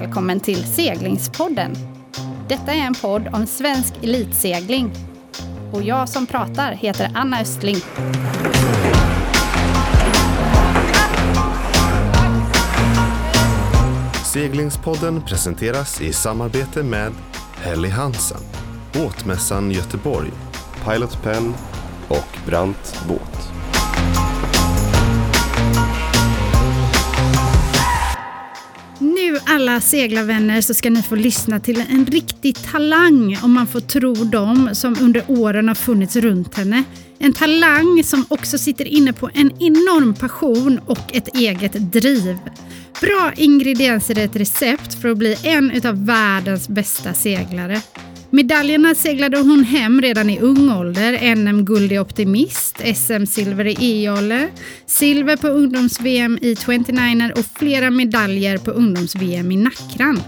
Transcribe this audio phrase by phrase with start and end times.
[0.00, 1.74] välkommen till Seglingspodden.
[2.48, 4.92] Detta är en podd om svensk elitsegling.
[5.72, 7.76] Och jag som pratar heter Anna Östling.
[14.24, 17.12] Seglingspodden presenteras i samarbete med
[17.54, 18.40] Helly Hansen,
[18.92, 20.30] Båtmässan Göteborg,
[20.84, 21.54] Pilot Pen
[22.08, 23.61] och Brant Båt.
[29.52, 34.14] Alla seglarvänner så ska ni få lyssna till en riktig talang om man får tro
[34.14, 36.84] dem som under åren har funnits runt henne.
[37.18, 42.38] En talang som också sitter inne på en enorm passion och ett eget driv.
[43.00, 47.80] Bra ingredienser är ett recept för att bli en utav världens bästa seglare.
[48.34, 51.34] Medaljerna seglade hon hem redan i ung ålder.
[51.34, 54.48] NM-guld i optimist, SM-silver i e-jolle,
[54.86, 60.22] silver på ungdoms-VM i 29er och flera medaljer på ungdoms-VM i Nackran.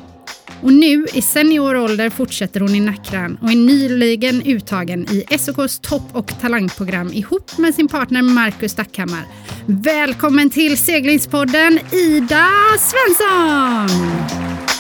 [0.63, 5.79] Och nu i senior ålder fortsätter hon i Nackran och är nyligen uttagen i SOKs
[5.79, 9.25] topp och talangprogram ihop med sin partner Marcus Stackhammar.
[9.67, 14.74] Välkommen till seglingspodden Ida Svensson!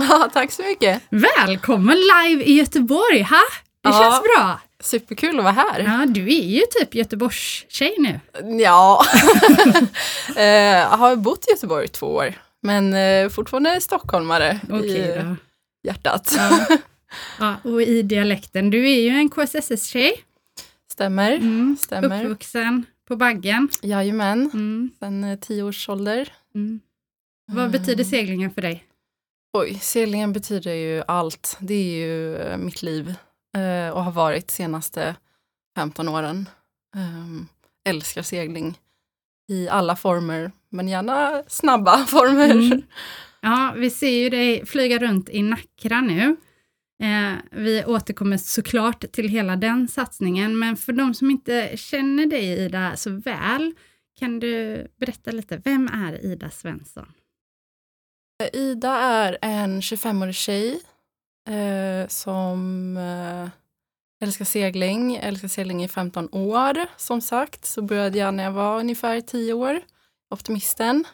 [0.08, 1.02] Ja, tack så mycket.
[1.10, 3.40] Välkommen live i Göteborg, ha?
[3.82, 3.92] Det Ja.
[4.02, 4.60] känns bra.
[4.82, 5.80] Superkul att vara här.
[5.80, 8.20] Ja, du är ju typ Göteborgs-tjej nu.
[8.62, 9.04] Ja.
[10.36, 15.22] Eh, jag har bott i Göteborg i två år, men eh, fortfarande stockholmare Okej i
[15.22, 15.36] då.
[15.88, 16.34] hjärtat.
[16.36, 16.66] Ja.
[17.38, 18.70] ja, och i dialekten.
[18.70, 20.12] Du är ju en KSSS-tjej.
[20.92, 21.32] Stämmer.
[21.32, 21.76] Mm.
[21.80, 22.24] Stämmer.
[22.24, 23.68] Uppvuxen på Baggen.
[23.82, 24.90] Jajamän, Mm.
[24.98, 26.32] sen eh, tio års ålder.
[26.54, 26.80] Mm.
[27.52, 28.84] Vad betyder seglingen för dig?
[29.52, 31.56] Oj, seglingen betyder ju allt.
[31.60, 33.14] Det är ju eh, mitt liv
[33.56, 35.16] eh, och har varit senaste
[35.76, 36.48] 15 åren.
[36.96, 37.46] Ehm,
[37.84, 38.78] älskar segling
[39.48, 42.50] i alla former, men gärna snabba former.
[42.50, 42.82] Mm.
[43.40, 46.36] Ja, vi ser ju dig flyga runt i Nackra nu.
[47.02, 52.58] Eh, vi återkommer såklart till hela den satsningen, men för de som inte känner dig
[52.58, 53.74] Ida så väl,
[54.18, 57.12] kan du berätta lite, vem är Ida Svensson?
[58.48, 60.80] Ida är en 25-årig tjej
[61.48, 63.48] eh, som eh,
[64.20, 65.16] älskar segling.
[65.16, 66.86] Älskar segling i 15 år.
[66.96, 69.80] Som sagt så började jag när jag var ungefär 10 år.
[70.30, 71.04] Optimisten.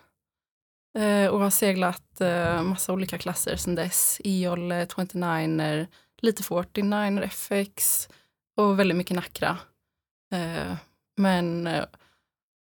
[0.99, 4.21] Eh, och har seglat eh, massa olika klasser sedan dess.
[4.25, 5.87] E-jolle, 29er,
[6.19, 8.09] lite 49er, FX
[8.57, 9.59] och väldigt mycket Nackra.
[10.33, 10.75] Eh,
[11.17, 11.85] men eh,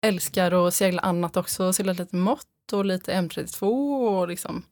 [0.06, 1.72] älskar att segla annat också.
[1.72, 3.62] Segla lite mått och lite M32
[4.20, 4.62] och liksom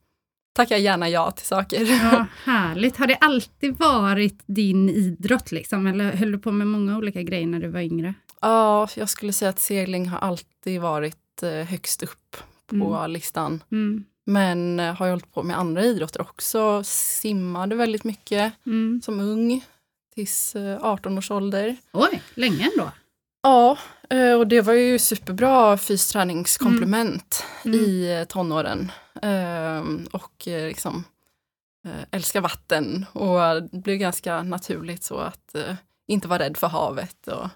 [0.55, 1.81] tackar gärna ja till saker.
[2.03, 2.97] Ja, härligt.
[2.97, 7.47] Har det alltid varit din idrott liksom, eller höll du på med många olika grejer
[7.47, 8.15] när du var yngre?
[8.41, 13.11] Ja, jag skulle säga att segling har alltid varit eh, högst upp på Mm.
[13.11, 13.63] listan.
[13.73, 14.05] Mm.
[14.27, 16.83] Men eh, har jag hållit på med andra idrotter också.
[16.85, 19.01] Simmade väldigt mycket Mm.
[19.05, 19.65] som ung,
[20.15, 21.77] tills eh, 18 års ålder.
[21.93, 22.91] Oj, länge ändå.
[23.45, 23.79] Ja,
[24.11, 27.81] eh, och det var ju superbra fysträningskomplement Mm.
[27.81, 28.93] i eh, tonåren.
[29.23, 31.05] Ehm, Och eh, liksom
[31.87, 35.55] eh, älska vatten och det blev ganska naturligt så att
[36.07, 37.29] inte vara rädd för havet.
[37.29, 37.49] Och,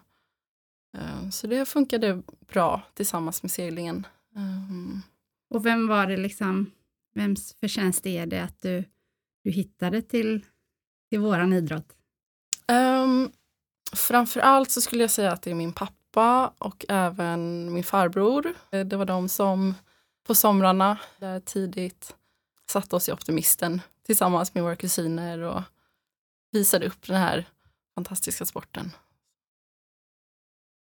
[1.33, 2.23] så det funkade
[2.53, 4.07] bra tillsammans med seglingen.
[4.37, 5.01] Ehm,
[5.51, 6.71] Och vem var det liksom,
[7.15, 8.85] vems förtjänst är det att du,
[9.45, 10.45] du hittade till,
[11.11, 11.93] till våran idrott?
[12.73, 13.33] Um,
[13.93, 18.55] framför allt så skulle jag säga att det är min pappa och även min farbror.
[18.71, 19.75] Eh, Det var de som
[20.27, 22.15] på somrarna där tidigt
[22.71, 25.63] satte oss i Optimisten tillsammans med våra kusiner och
[26.53, 27.45] visade upp den här
[27.95, 28.91] fantastiska sporten.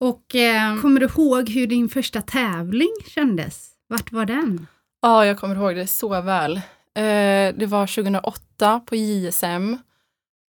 [0.01, 3.71] Och eh, kommer du ihåg hur din första tävling kändes?
[3.89, 4.67] Vart var den?
[5.03, 6.57] Ja, jag kommer ihåg det så väl.
[6.95, 9.77] Eh, det var 2008 på JSM.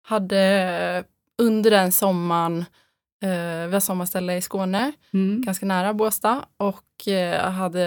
[0.04, 1.04] Hade
[1.38, 2.58] under den sommaren,
[3.24, 5.42] eh, vi har sommarställe i Skåne, Mm.
[5.42, 7.82] ganska nära Båstad och eh, hade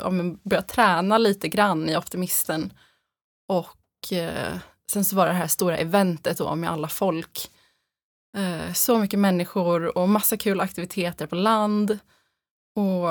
[0.00, 2.72] ja, men börjat träna lite grann i Optimisten.
[3.48, 4.56] Och eh,
[4.92, 7.50] sen så var det här stora eventet då med alla folk.
[8.36, 11.98] Eh, så mycket människor och massa kul aktiviteter på land.
[12.76, 13.10] Och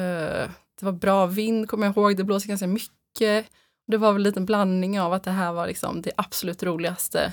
[0.00, 0.50] eh,
[0.80, 3.46] det var bra vind kommer jag ihåg, det blåste ganska mycket.
[3.86, 7.32] Det var väl en liten blandning av att det här var liksom det absolut roligaste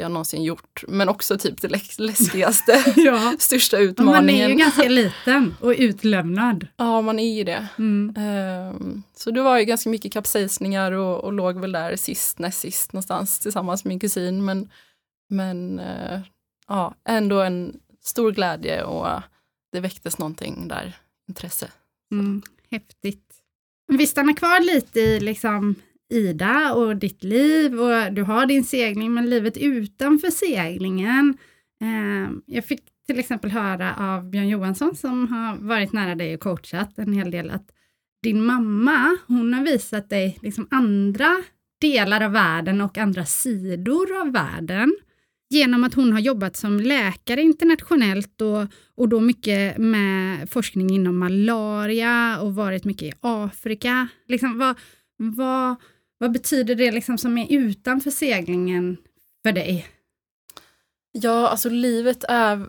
[0.00, 0.84] jag någonsin gjort.
[0.88, 3.34] Men också typ det läs- läskigaste, Ja.
[3.38, 4.44] största Och man utmaningen.
[4.44, 6.66] är ju ganska liten och utlämnad.
[6.76, 7.66] Ja, man är ju det.
[7.78, 8.14] Mm.
[8.18, 12.60] Ehm, så det var ju ganska mycket kapsejsningar och, och låg väl där sist, näst
[12.60, 14.44] sist någonstans tillsammans med min kusin.
[14.44, 14.70] Men,
[15.30, 16.20] men eh,
[16.68, 19.08] ja, ändå en stor glädje och
[19.72, 20.96] det väcktes någonting där,
[21.28, 21.68] intresse.
[22.12, 23.22] Mm, häftigt.
[23.92, 25.74] Vi stannar kvar lite i liksom
[26.08, 31.36] Ida och ditt liv och du har din segling men livet utanför seglingen.
[31.80, 36.40] Eh, jag fick till exempel höra av Björn Johansson som har varit nära dig och
[36.40, 37.70] coachat en hel del att
[38.22, 41.42] din mamma, hon har visat dig liksom andra
[41.80, 44.96] delar av världen och andra sidor av världen
[45.50, 51.18] genom att hon har jobbat som läkare internationellt och, och då mycket med forskning inom
[51.18, 54.08] malaria och varit mycket i Afrika.
[54.28, 54.78] Liksom, vad,
[55.16, 55.76] vad,
[56.18, 58.96] vad betyder det liksom som är utanför seglingen
[59.42, 59.88] för dig?
[61.12, 62.66] Ja, alltså livet är,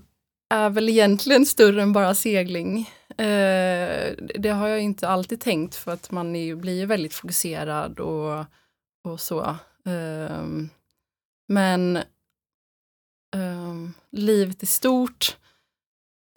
[0.49, 2.89] är väl egentligen större än bara segling.
[3.09, 8.45] Eh, det har jag inte alltid tänkt för att man är, blir väldigt fokuserad och,
[9.03, 9.41] och så.
[9.85, 10.43] Eh,
[11.47, 11.97] men
[13.35, 13.75] eh,
[14.11, 15.37] livet i stort.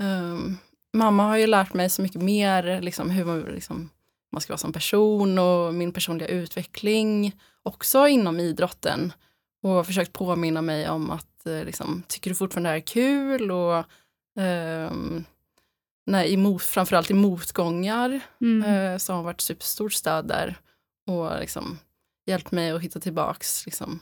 [0.02, 0.56] Ehm,
[0.92, 3.90] mamma har ju lärt mig så mycket mer, liksom, hur man, liksom,
[4.32, 9.12] man ska vara som person och min personliga utveckling också inom idrotten.
[9.62, 13.50] Och försökt påminna mig om att eh, liksom, tycker du fortfarande det här är kul?
[13.50, 13.84] Och,
[14.40, 15.24] um,
[16.06, 18.64] nej, i framförallt i motgångar mm.
[18.64, 20.58] eh, som har varit superstort stöd där
[21.06, 21.78] och liksom,
[22.26, 24.00] hjälpt mig att hitta tillbaks liksom,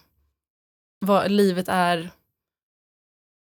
[1.01, 2.11] vad livet är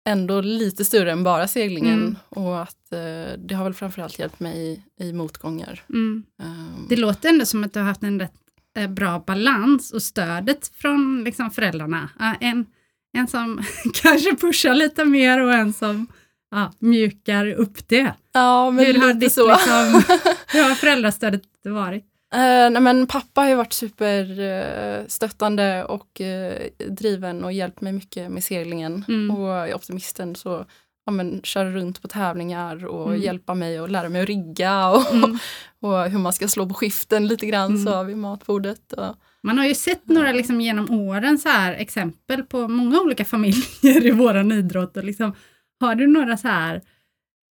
[0.08, 1.98] ändå lite större än bara seglingen.
[1.98, 2.16] Mm.
[2.28, 5.82] Och att eh, det har väl framförallt hjälpt mig i, i motgångar.
[5.88, 6.24] Mm.
[6.42, 6.86] Um.
[6.88, 8.32] Det låter ändå som att du har haft en rätt
[8.76, 12.08] eh, bra balans och stödet från liksom, föräldrarna.
[12.20, 12.66] Uh, en,
[13.12, 13.62] en som
[14.02, 16.06] kanske pushar lite mer och en som
[16.50, 18.14] ja, mjukar upp det.
[18.32, 19.48] Ja, men hur lite har ditt, så.
[19.48, 20.02] Liksom,
[20.52, 22.04] hur har föräldrastödet varit?
[22.34, 26.52] Uh, nej, men pappa har ju varit superstöttande uh, och uh,
[26.88, 29.04] driven och hjälpt mig mycket med seglingen.
[29.08, 29.36] Mm.
[29.36, 30.66] Och är optimisten så
[31.08, 33.20] ja, men, köra runt på tävlingar och mm.
[33.20, 35.38] hjälpa mig och lära mig att rigga och, mm.
[35.80, 37.84] och hur man ska slå på skiften lite grann mm.
[37.84, 38.92] så vid matbordet.
[38.92, 43.24] Och, man har ju sett några liksom, genom åren så här exempel på många olika
[43.24, 44.96] familjer i våran idrott.
[44.96, 45.34] Och liksom,
[45.80, 46.82] har du några så här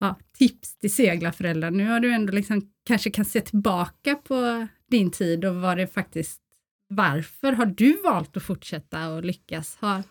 [0.00, 1.70] ja, tips till seglarföräldrar?
[1.70, 5.86] Nu har du ändå liksom kanske kan se tillbaka på din tid och vad det
[5.86, 6.40] faktiskt,
[6.88, 9.76] varför har du valt att fortsätta och lyckas?
[9.80, 10.02] Har,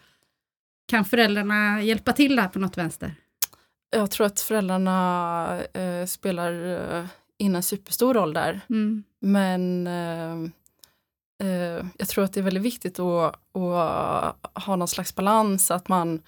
[0.87, 3.15] kan föräldrarna hjälpa till där på något vänster?
[3.89, 6.51] Jag tror att föräldrarna eh, spelar
[6.97, 7.05] eh,
[7.37, 8.61] in en superstor roll där.
[8.69, 9.03] Mm.
[9.19, 10.33] Men eh,
[11.47, 15.87] eh, jag tror att det är väldigt viktigt att, att ha någon slags balans, att
[15.87, 16.21] man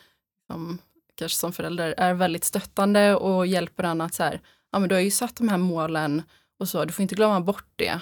[0.52, 0.78] som,
[1.16, 4.42] kanske som förälder är väldigt stöttande och hjälper den att så här,
[4.78, 6.24] ja men du har ju satt de här målen
[6.60, 8.00] och så, du får inte glömma bort det,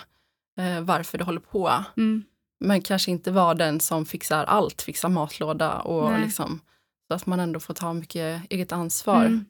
[0.60, 1.84] eh, varför du håller på.
[1.98, 2.24] Mm.
[2.60, 6.60] Men kanske inte vara den som fixar allt, fixar matlåda och liksom,
[7.08, 9.26] så att man ändå får ta mycket eget ansvar.
[9.26, 9.46] Mm.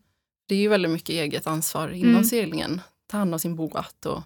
[0.48, 2.24] Det är ju väldigt mycket eget ansvar inom mm.
[2.24, 4.24] seglingen, ta hand om sin båt och,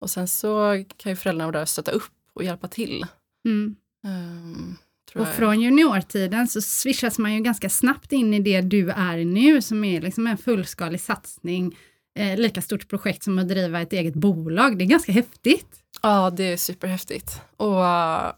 [0.00, 3.06] och sen så kan ju föräldrarna vara där och stötta upp och hjälpa till.
[3.44, 3.76] Mm.
[4.04, 4.76] Um,
[5.14, 9.62] och från juniortiden så swishas man ju ganska snabbt in i det du är nu,
[9.62, 11.76] som är liksom en fullskalig satsning
[12.16, 14.78] eh, lika stort projekt som att driva ett eget bolag.
[14.78, 15.66] Det är ganska häftigt.
[16.02, 17.40] Ja, det är superhäftigt.
[17.56, 18.32] Och uh,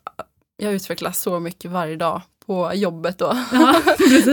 [0.57, 3.33] jag utvecklas så mycket varje dag på jobbet då.
[3.53, 3.59] Ja,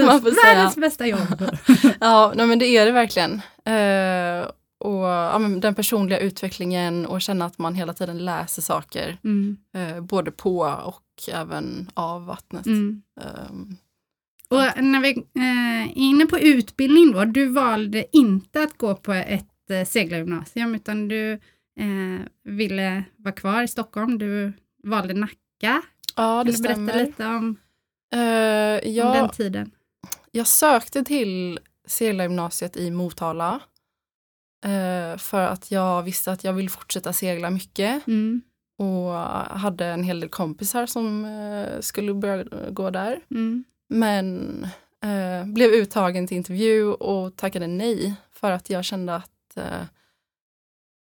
[0.05, 1.51] Man får Världens bästa jobb.
[1.99, 3.31] ja, nej, men det är det verkligen.
[3.69, 4.47] Uh,
[4.79, 9.17] och ja, den personliga utvecklingen och känna att man hela tiden läser saker.
[9.23, 9.57] Mm.
[9.77, 12.65] Uh, både på och även av vattnet.
[12.65, 13.01] Mm.
[13.49, 13.77] Um,
[14.49, 19.13] och när vi eh, är inne på utbildning då, du valde inte att gå på
[19.13, 21.31] ett eh, seglargymnasium utan du
[21.79, 24.17] eh, ville vara kvar i Stockholm.
[24.17, 25.81] Du valde Nacka.
[26.15, 27.57] Ja, det Vill du berätta lite om,
[28.15, 28.21] uh,
[28.89, 29.71] ja, om den tiden?
[30.31, 33.61] Jag sökte till seglargymnasiet i Motala
[34.65, 38.07] uh, för att jag visste att jag vill fortsätta segla mycket.
[38.07, 38.41] Mm.
[38.77, 39.11] Och
[39.59, 43.19] hade en hel del kompisar som uh, skulle börja gå där.
[43.31, 43.63] Mm.
[43.89, 44.67] Men
[45.03, 49.81] eh, blev uttagen till intervju och tackade nej för att jag kände att eh,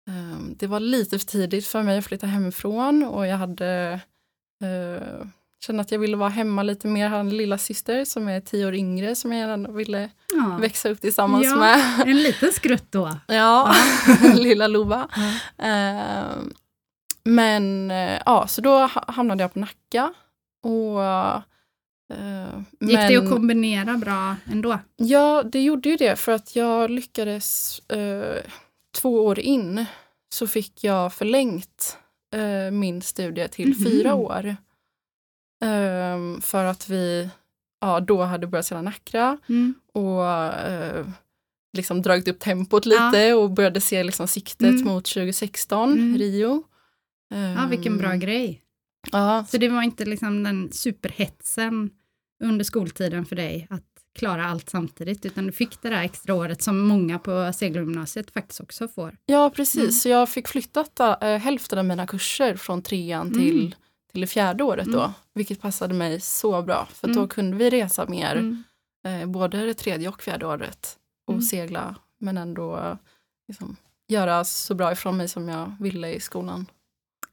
[0.08, 4.00] eh, det var lite för tidigt för mig att flytta hemifrån och jag hade
[4.64, 5.28] eh,
[5.66, 7.04] kände att jag ville vara hemma lite mer.
[7.04, 10.58] Jag hade en lilla syster som är tio år yngre som jag gärna ville ja.
[10.62, 11.80] växa upp tillsammans ja, med.
[12.08, 13.12] En liten skrutt då.
[13.28, 13.76] Ja,
[14.36, 15.10] lilla Lova.
[15.16, 15.66] Ja.
[15.66, 16.36] Eh,
[17.24, 20.14] men eh, ja, så då hamnade jag på Nacka
[20.64, 21.02] och
[22.14, 24.80] Uh, Gick men, det att kombinera bra ändå?
[24.96, 28.42] Ja, det gjorde ju det för att jag lyckades uh,
[28.96, 29.86] två år in
[30.30, 31.98] så fick jag förlängt
[32.36, 33.90] uh, min studie till mm -hmm.
[33.90, 34.56] fyra år.
[35.64, 37.30] Ehm, för att vi
[37.82, 39.74] ja, då hade börjat sälja Nackra mm.
[39.94, 40.24] och
[41.78, 44.84] liksom dragit upp tempot lite och började se liksom siktet Mm.
[44.84, 46.18] mot 2016, Mm.
[46.18, 46.64] Rio.
[47.58, 48.62] Ja, vilken bra Ehm, grej.
[49.12, 51.90] Ja, Så det var inte liksom den superhetsen
[52.44, 53.84] under skoltiden för dig att
[54.16, 58.62] klara allt samtidigt, utan du fick det där extra året som många på segelgymnasiet faktiskt
[58.62, 59.18] också får.
[59.26, 59.80] ja precis.
[59.82, 59.92] Mm.
[59.92, 63.40] Så jag fick flyttat äh, hälften av mina kurser från trean Mm.
[63.40, 63.76] till,
[64.12, 65.00] till det fjärde året då.
[65.00, 65.12] Mm.
[65.34, 66.88] Vilket passade mig så bra.
[66.94, 67.18] För Mm.
[67.18, 68.64] då kunde vi resa mer, Mm.
[69.22, 70.98] eh, både det tredje och fjärde året.
[71.28, 71.42] Och Mm.
[71.42, 72.96] segla, men ändå eh,
[73.48, 73.76] liksom,
[74.08, 76.66] göra så bra ifrån mig som jag ville i skolan.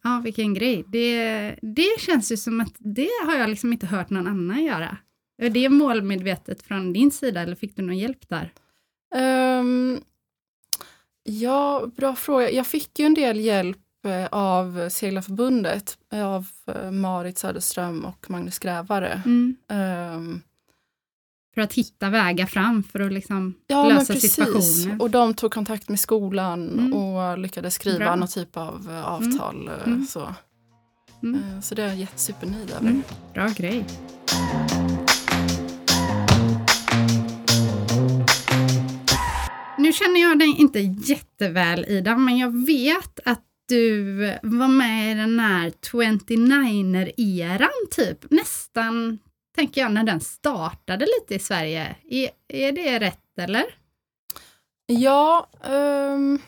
[0.04, 0.84] Ja, vilken grej.
[0.86, 4.96] Det, det känns ju som att det har jag liksom inte hört någon annan göra.
[5.42, 8.52] Är det målmedvetet från din sida eller fick du någon hjälp där?
[9.14, 10.00] Ehm,
[11.22, 12.50] ja, bra fråga.
[12.50, 18.30] Jag fick ju en del hjälp eh, av Seglarförbundet, eh, av eh, Marit Söderström och
[18.30, 19.22] Magnus Grävare.
[19.68, 20.40] Ehm,
[21.54, 24.32] För att hitta vägar fram för att liksom ja, lösa precis.
[24.34, 25.02] situationer.
[25.02, 26.92] Och de tog kontakt med skolan Mm.
[26.92, 28.16] och lyckades skriva Bra.
[28.16, 29.68] någon typ av eh, avtal.
[29.68, 30.06] eh, Mm.
[30.06, 30.34] Så.
[31.22, 31.40] Mm.
[31.54, 32.80] Eh, så det är jag jättesupernöjd över.
[32.88, 33.02] Mm.
[33.34, 33.84] Bra grej.
[39.78, 45.14] Nu känner jag dig inte jätteväl Ida, men jag vet att du var med i
[45.14, 48.30] den här 29er-eran typ.
[48.30, 49.18] Nästan,
[49.54, 51.96] tänker jag, när den startade lite i Sverige.
[52.08, 53.64] Är, är det rätt eller?
[54.86, 56.38] Ja, ehm,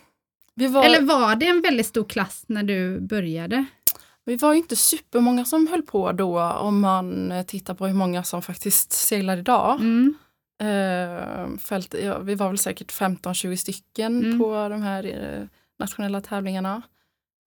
[0.55, 3.65] vi, var, Eller var det en väldigt stor klass när du började?
[4.27, 8.25] vi var ju inte supermånga som höll på då om man tittar på hur många
[8.25, 9.81] som faktiskt seglar idag.
[9.81, 10.15] Mm.
[10.61, 14.39] Eh, fält, ja, vi var väl säkert 15-20 stycken Mm.
[14.39, 15.47] på de här eh,
[15.79, 16.83] nationella tävlingarna.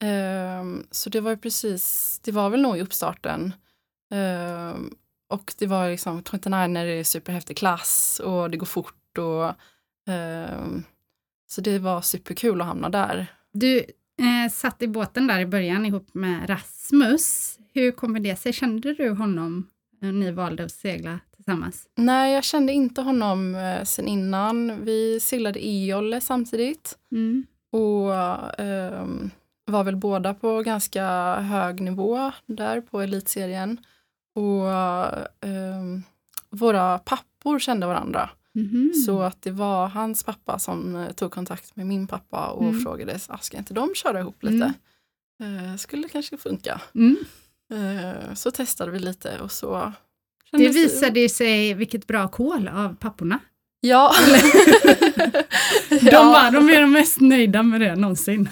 [0.02, 3.52] Eh, så det var ju precis, det var väl nog i uppstarten.
[5.30, 9.18] Eh, och det var liksom 29 är superhäftig klass och det går fort.
[9.18, 9.44] Och,
[10.12, 10.66] eh,
[11.48, 13.26] så det var superkul att hamna där.
[13.52, 17.58] Du eh, satt i båten där i början ihop med Rasmus.
[17.74, 18.52] Hur kommer det sig?
[18.52, 19.68] Kände du honom
[20.00, 21.88] när ni valde att segla tillsammans?
[21.94, 24.84] Nej, jag kände inte honom eh, sen innan.
[24.84, 26.98] Vi seglade e-jolle samtidigt.
[27.12, 27.46] Mm.
[27.72, 28.14] Och
[28.60, 29.30] ehm,
[29.64, 33.80] var väl båda på ganska hög nivå där på elitserien.
[34.36, 34.68] Och
[35.48, 36.02] ehm,
[36.50, 38.30] våra pappor kände varandra.
[38.54, 38.92] Mhm.
[39.06, 42.80] Så att det var hans pappa som eh, tog kontakt med min pappa och Mm.
[42.82, 44.72] frågade, ah, ska inte de köra ihop lite?
[45.42, 46.80] Eh, skulle kanske funka.
[46.94, 47.16] Mm.
[47.72, 49.92] Eh, så testade vi lite och så
[50.52, 53.38] Det visade ju sig vilket bra kol av papporna.
[53.80, 54.12] Ja.
[55.88, 58.48] De, var, de är de mest nöjda med det någonsin.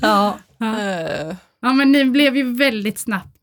[0.00, 0.38] ja.
[0.58, 0.80] Ja.
[0.80, 3.33] Eh, ja, men ni blev ju väldigt snabbt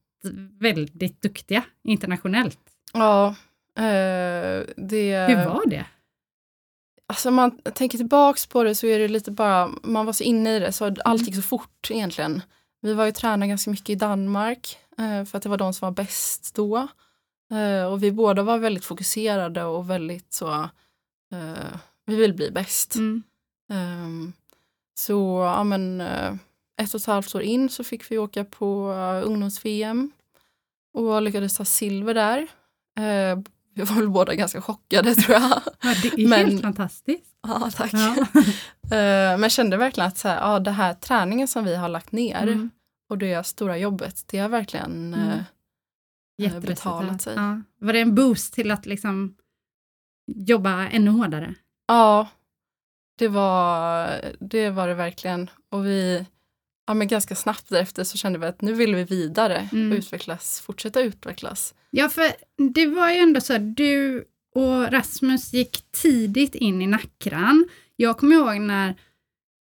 [0.59, 2.59] väldigt duktiga internationellt.
[2.93, 3.35] ja.
[3.77, 5.27] Eh, det...
[5.27, 5.85] Hur var det?
[7.07, 10.23] Alltså om man tänker tillbaks på det så är det lite bara, man var så
[10.23, 12.41] inne i det så allt gick så fort egentligen.
[12.81, 15.85] Vi var ju tränade ganska mycket i Danmark eh, för att det var de som
[15.85, 16.87] var bäst då.
[17.51, 20.51] Eh, och vi båda var väldigt fokuserade och väldigt så,
[21.31, 22.95] eh, vi vill bli bäst.
[22.95, 23.23] Mm.
[23.71, 24.33] Ehm,
[24.93, 26.33] så ja, men, eh,
[26.83, 30.11] ett och ett halvt år in så fick vi åka på uh, ungdoms-VM
[30.93, 32.37] och lyckades ta silver där.
[32.99, 33.39] Eh,
[33.73, 35.61] vi var väl båda ganska chockade tror jag.
[35.81, 37.35] Ja, det är Men- helt fantastiskt.
[37.47, 37.93] Ja, tack.
[37.93, 38.15] Ja.
[38.97, 42.11] Eh, men kände verkligen att så här, ja, det här träningen som vi har lagt
[42.11, 42.69] ner Mm.
[43.09, 45.39] och det stora jobbet, det har verkligen Mm.
[46.43, 47.35] eh, betalat sig.
[47.35, 47.61] Ja.
[47.79, 49.35] Var det en boost till att liksom
[50.35, 51.55] jobba ännu hårdare?
[51.87, 52.27] Ja,
[53.17, 54.09] det var,
[54.39, 55.49] det var det verkligen.
[55.69, 56.25] Och vi,
[56.91, 59.91] ja men ganska snabbt därefter så kände vi att nu vill vi vidare Mm.
[59.91, 61.73] och utvecklas, fortsätta utvecklas.
[61.89, 62.31] Ja, för
[62.73, 64.23] det var ju ändå så att du
[64.55, 67.65] och Rasmus gick tidigt in i Nackran.
[67.95, 68.95] Jag kommer ihåg när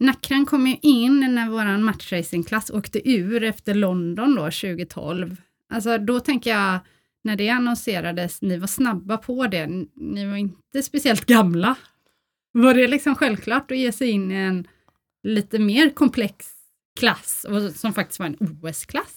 [0.00, 5.37] Nackran kom ju in när vår matchracingklass åkte ur efter London då 2012.
[5.73, 6.78] Alltså då tänker jag,
[7.25, 11.75] när det annonserades, ni var snabba på det, ni var inte speciellt gamla.
[12.52, 14.68] Var det liksom självklart att ge sig in i en
[15.23, 16.55] lite mer komplex
[16.96, 19.14] klass, och som faktiskt var en OS-klass,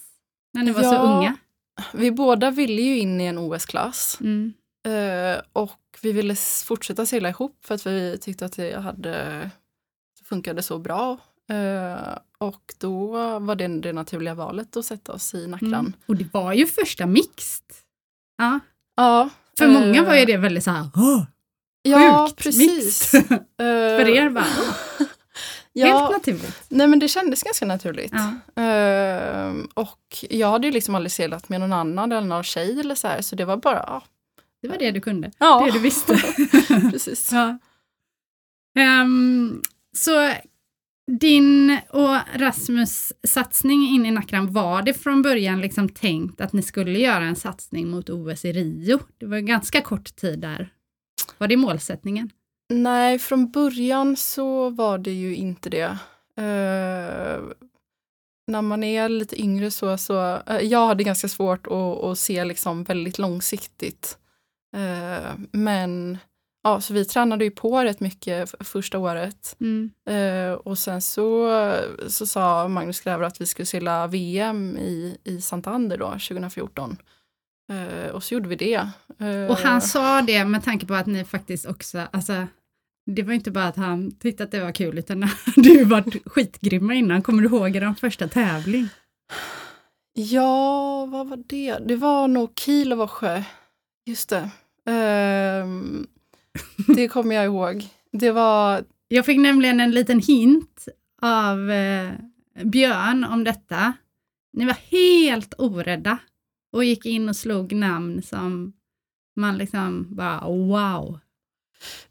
[0.53, 0.99] när ni var så Ja.
[0.99, 1.37] unga?
[1.93, 4.53] Vi båda ville ju in i en OS-klass Mm.
[4.87, 9.49] eh, och vi ville fortsätta segla ihop för att vi tyckte att det hade
[10.23, 11.17] funkade så bra.
[11.49, 13.07] Eh, och då
[13.39, 15.73] var det det naturliga valet att sätta oss i Nackran.
[15.73, 15.93] Mm.
[16.05, 17.65] Och det var ju första mixed.
[18.37, 18.59] Ja,
[18.95, 21.23] Ja, för eh, många var ju det väldigt så här, "Åh,
[21.81, 23.13] Ja, sjukt precis.
[23.13, 24.45] mixed." Eh, För er bara,
[25.79, 26.63] ja, helt naturligt.
[26.69, 28.13] Nej men det kändes ganska naturligt.
[28.13, 28.61] Ja.
[28.63, 32.95] Ehm, och jag hade ju liksom aldrig seglat med någon annan eller någon tjej eller
[32.95, 34.03] så här, så det var bara, ja.
[34.61, 36.17] Det var det du kunde, ja det du visste.
[36.91, 37.31] precis.
[37.31, 37.57] ja.
[38.79, 39.61] Ehm,
[39.97, 40.33] så
[41.09, 46.61] din och Rasmus satsning in i Nackran, var det från början liksom tänkt att ni
[46.61, 48.99] skulle göra en satsning mot OS i Rio?
[49.17, 50.69] Det var ganska kort tid där.
[51.37, 52.29] Var det målsättningen?
[52.69, 55.97] Nej, från början så var det ju inte det.
[56.37, 57.41] Eh,
[58.47, 62.45] när man är lite yngre så, så eh, jag hade ganska svårt att, att se
[62.45, 64.17] liksom väldigt långsiktigt.
[64.75, 66.17] Eh, men
[66.63, 69.55] ja, så vi tränade ju på rätt mycket första året.
[69.59, 69.91] Mm.
[70.09, 71.49] Eh, och sen så,
[72.07, 76.97] så sa Magnus Gräver att vi skulle segla VM i, i Santander då, 2014.
[77.71, 78.89] Eh, och så gjorde vi det.
[79.19, 82.47] Eh, Och han sa det med tanke på att ni faktiskt också, alltså
[83.15, 85.19] det var inte bara att han tyckte att det var kul utan
[85.55, 87.21] du var skitgrymma innan.
[87.21, 88.87] Kommer du ihåg er första tävling?
[90.13, 91.77] Ja, vad var det?
[91.77, 93.43] Det var nog Kilovorsjö.
[94.05, 94.49] Just det.
[94.85, 96.07] Ehm,
[96.95, 97.87] det kommer jag ihåg.
[98.11, 98.83] Det var...
[99.07, 100.87] Jag fick nämligen en liten hint
[101.21, 102.11] av eh,
[102.63, 103.93] Björn om detta.
[104.53, 106.17] Ni var helt orädda
[106.73, 108.73] och gick in och slog namn som
[109.35, 111.19] man liksom bara wow.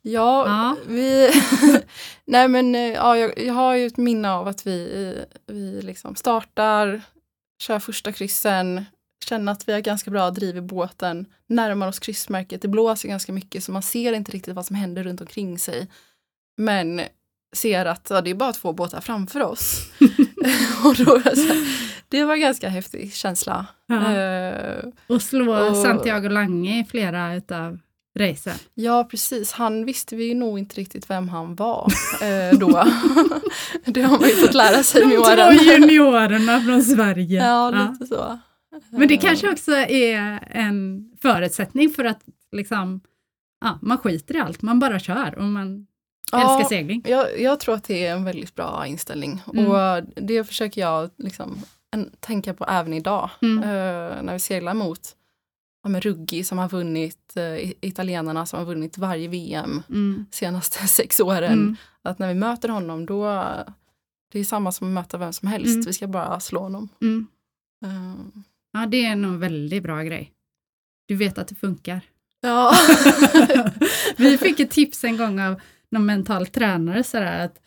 [0.02, 0.76] Ja, Ja.
[0.86, 1.30] vi...
[2.24, 5.82] Nej men eh, ja, jag, jag har ju ett minne av att vi, eh, vi
[5.82, 7.02] liksom startar,
[7.62, 8.84] kör första kryssen,
[9.28, 13.32] känner att vi har ganska bra driv i båten, närmar oss kryssmärket, det blåser ganska
[13.32, 15.88] mycket så man ser inte riktigt vad som händer runt omkring sig.
[16.56, 17.00] Men
[17.56, 19.90] ser att ja, det är bara två båtar framför oss.
[20.84, 21.22] och då,
[22.08, 23.66] det var en ganska häftig känsla.
[23.86, 24.16] Ja.
[24.16, 27.78] Eh, Och slå Och- Santiago Lange i flera utav
[28.18, 28.54] racen.
[28.74, 29.52] Ja, precis.
[29.52, 32.68] Han visste vi ju nog inte riktigt vem han var eh, då.
[33.84, 35.56] det har man ju fått lära sig med De åren.
[35.58, 37.44] två juniorerna från Sverige.
[37.46, 37.90] Ja, Ja.
[37.92, 38.38] lite så.
[38.90, 42.20] Men det kanske också är en förutsättning för att
[42.52, 43.00] liksom,
[43.64, 45.86] ja, man skiter i allt, man bara kör och man
[46.32, 47.02] Ja, älskar segling.
[47.06, 49.66] Jag, jag tror att det är en väldigt bra inställning Mm.
[49.66, 51.58] och det försöker jag liksom
[51.90, 53.58] en, tänka på även idag Mm.
[53.62, 55.00] eh, när vi seglar mot
[55.88, 60.26] ja, men Ruggi som har vunnit, eh, italienarna som har vunnit varje VM Mm.
[60.30, 61.52] senaste sex åren.
[61.52, 61.76] Mm.
[62.02, 63.24] Att när vi möter honom då,
[64.32, 65.86] det är samma som att möta vem som helst, Mm.
[65.86, 66.88] vi ska bara slå honom.
[67.84, 68.14] Eh,
[68.72, 70.32] Ja, det är nog en väldigt bra grej.
[71.08, 72.00] Du vet att det funkar.
[72.40, 72.72] Ja.
[74.16, 77.60] Vi fick ett tips en gång av någon mental tränare sådär att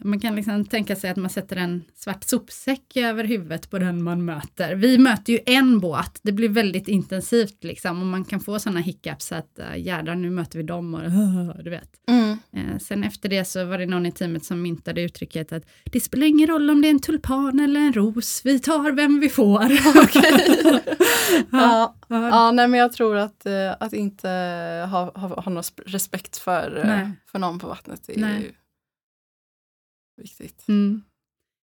[0.00, 4.02] man kan liksom tänka sig att man sätter en svart sopsäck över huvudet på den
[4.02, 4.74] man möter.
[4.74, 8.80] Vi möter ju en båt, det blir väldigt intensivt liksom och man kan få sådana
[8.80, 11.00] hiccups att uh, jädrar nu möter vi dem och
[11.64, 11.90] du vet.
[12.08, 12.38] Mm.
[12.52, 16.00] Eh, sen efter det så var det någon i teamet som myntade uttrycket att det
[16.00, 19.28] spelar ingen roll om det är en tulpan eller en ros, vi tar vem vi
[19.28, 19.62] får.
[21.50, 21.96] Ja.
[22.08, 22.28] Ja.
[22.28, 24.28] ja, nej men jag tror att, eh, att inte
[24.90, 27.10] ha, ha, ha någon sp- respekt för, eh, Nej.
[27.32, 28.42] för någon på vattnet är Nej.
[28.42, 28.52] ju
[30.16, 30.68] viktigt.
[30.68, 31.02] Mm.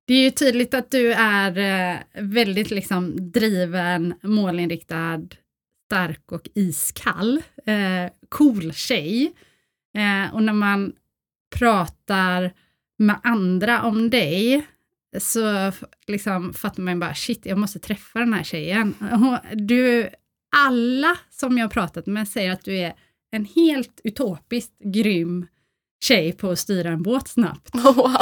[0.06, 5.22] Det är ju tydligt att du är eh, väldigt liksom driven, målinriktad,
[5.86, 7.42] stark och iskall.
[7.66, 9.34] Eh, cool tjej.
[9.98, 10.94] Eh, och när man
[11.56, 12.54] pratar
[12.98, 14.68] med andra om dig
[15.18, 15.72] så
[16.08, 18.94] liksom fattar man bara shit, jag måste träffa den här tjejen.
[19.00, 20.10] Hon- Du,
[20.56, 22.94] alla som jag har pratat med säger att du är
[23.32, 25.48] en helt utopiskt grym
[26.04, 27.76] tjej på att styra en båt snabbt.
[27.84, 28.18] Wow.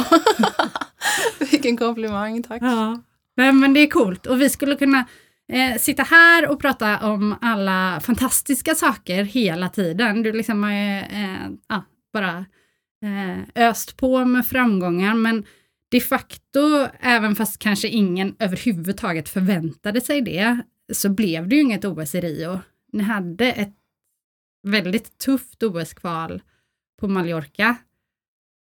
[1.52, 2.62] Vilken komplimang, tack.
[2.62, 3.02] Ja,
[3.40, 4.26] Nej, men det är coolt.
[4.26, 5.06] Och vi skulle kunna
[5.52, 10.24] eh, sitta här och prata om alla fantastiska saker hela tiden.
[10.24, 12.46] Du liksom har ju, eh, ja, bara
[13.06, 15.46] eh, öst på med framgångar, men
[15.92, 20.58] de facto, även fast kanske ingen överhuvudtaget förväntade sig det,
[20.94, 22.60] så blev det ju inget OS i Rio.
[22.94, 23.76] Ni hade ett
[24.68, 26.42] väldigt tufft OS-kval
[27.00, 27.76] på Mallorca.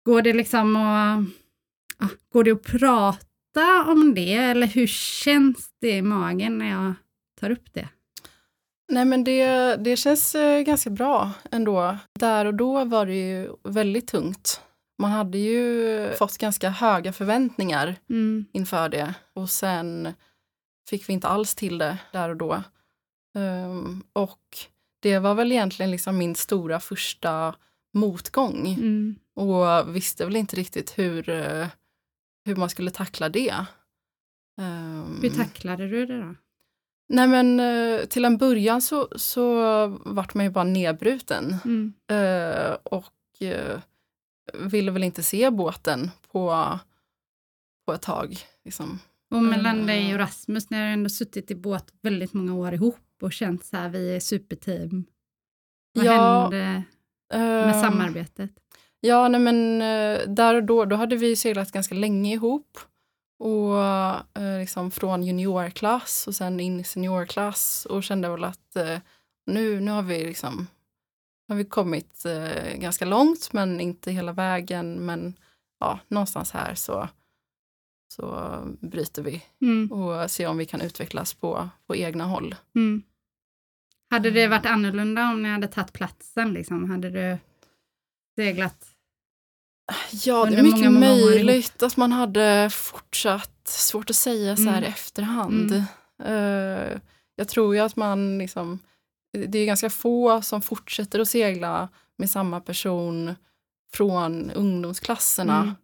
[0.04, 1.24] Går det liksom att,
[1.98, 6.94] ja, går det att prata om det eller hur känns det i magen när jag
[7.40, 7.88] tar upp det?
[8.88, 11.96] Nej men det, det känns eh, ganska bra ändå.
[12.18, 14.60] Där och då var det ju väldigt tungt.
[14.98, 18.44] Man hade ju fått ganska höga förväntningar Mm.
[18.52, 20.12] inför det och sen
[20.88, 22.62] fick vi inte alls till det där och då.
[23.34, 24.40] Ehm, och
[25.02, 27.54] det var väl egentligen liksom min stora första
[27.94, 29.16] motgång Mm.
[29.34, 31.66] och visste väl inte riktigt hur, eh,
[32.44, 33.64] hur man skulle tackla det.
[34.60, 36.34] Ehm, Hur tacklade du det då?
[37.08, 39.54] Nej men eh, till en början så, så
[40.04, 41.92] vart man ju bara nedbruten Mm.
[42.10, 43.80] eh, och eh,
[44.54, 46.78] ville väl inte se båten på,
[47.86, 48.38] på ett tag.
[48.64, 48.98] Liksom.
[49.30, 49.86] Och mellan Mm.
[49.86, 53.64] dig och Rasmus, ni har ändå suttit i båt väldigt många år ihop och känt
[53.64, 55.04] så här, vi är superteam.
[55.94, 56.82] Vad Ja, hände
[57.30, 58.50] med Ehm, samarbetet?
[59.00, 62.78] Ja, nej men eh, där och då, då hade vi seglat ganska länge ihop.
[63.38, 63.84] Och
[64.42, 68.98] eh, liksom från juniorklass och sen in i seniorklass och kände väl att eh,
[69.46, 70.66] nu, nu har vi liksom
[71.48, 72.26] har vi kommit
[72.76, 74.94] ganska långt men inte hela vägen.
[75.06, 75.34] Men
[75.80, 77.08] ja, någonstans här så,
[78.12, 79.92] så bryter vi Mm.
[79.92, 82.54] och ser om vi kan utvecklas på, på egna håll.
[82.74, 83.02] Mm.
[84.10, 86.52] Hade det varit annorlunda om ni hade tagit platsen?
[86.52, 86.90] Liksom?
[86.90, 87.38] Hade du
[88.36, 88.86] seglat?
[90.12, 93.56] Ja, det är mycket många, många möjligt att man hade fortsatt.
[93.64, 94.84] Svårt att säga så här Mm.
[94.84, 95.72] i efterhand.
[96.24, 96.98] Eh,
[97.36, 98.78] jag tror ju att man liksom,
[99.48, 103.34] det är ganska få som fortsätter att segla med samma person
[103.92, 105.60] från ungdomsklasserna.
[105.62, 105.74] Mm.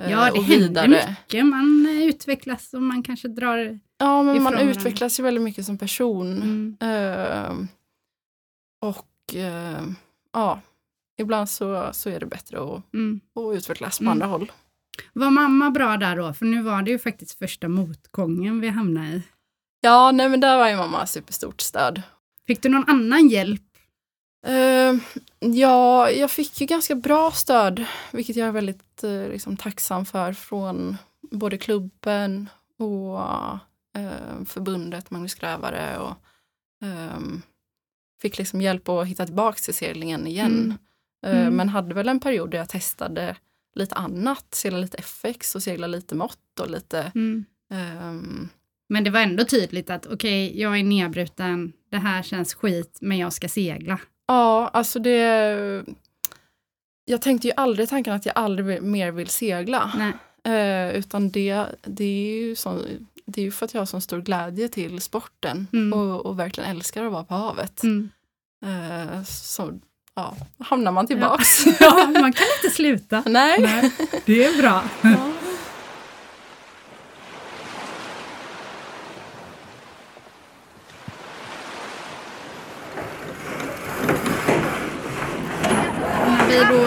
[0.00, 1.46] eh, Ja, det och händer mycket.
[1.46, 3.80] Man eh, utvecklas och man kanske drar...
[3.98, 6.32] Ja, men man utvecklas ju väldigt mycket som person.
[6.42, 6.76] Mm.
[6.80, 7.52] Eh,
[8.80, 9.82] och eh,
[10.32, 10.60] ja,
[11.18, 13.20] ibland så, så är det bättre att, Mm.
[13.34, 14.12] att utvecklas på Mm.
[14.12, 14.52] andra håll.
[15.12, 16.32] Var mamma bra där då?
[16.32, 19.22] För nu var det ju faktiskt första motgången vi hamnade i.
[19.80, 22.02] Ja, nej men där var ju mamma superstort stöd.
[22.46, 23.62] Fick du någon annan hjälp?
[24.46, 24.94] Eh,
[25.50, 30.32] ja, jag fick ju ganska bra stöd, vilket jag är väldigt eh, liksom, tacksam för
[30.32, 30.96] från
[31.30, 33.18] både klubben och
[33.98, 35.98] eh, förbundet Magnus Grävare.
[35.98, 36.14] Och,
[36.84, 37.42] ehm,
[38.22, 40.52] fick liksom hjälp att hitta tillbaka till seglingen igen.
[40.52, 41.36] Mm.
[41.36, 41.56] Eh, Mm.
[41.56, 43.36] men hade väl en period där jag testade
[43.74, 47.44] lite annat, segla lite FX och segla lite mått och lite Mm.
[47.70, 48.48] ehm,
[48.90, 53.18] Men det var ändå tydligt att okej, jag är nedbruten, det här känns skit, men
[53.18, 54.00] jag ska segla.
[54.26, 55.84] Ja, alltså det...
[57.04, 59.92] Jag tänkte ju aldrig tanken att jag aldrig mer vill segla.
[60.44, 62.82] Eh, utan det, det, är ju så,
[63.30, 65.92] det är ju för att jag har sån stor glädje till sporten Mm.
[65.98, 67.82] och, och verkligen älskar att vara på havet.
[67.82, 68.08] Mm.
[68.64, 69.78] Eh, så
[70.14, 71.66] ja, hamnar man tillbaks.
[71.80, 73.22] Ja, man kan inte sluta.
[73.26, 73.60] Nej.
[73.60, 73.92] Nej,
[74.26, 74.82] det är bra.
[75.02, 75.32] Ja.
[86.26, 86.82] När vi då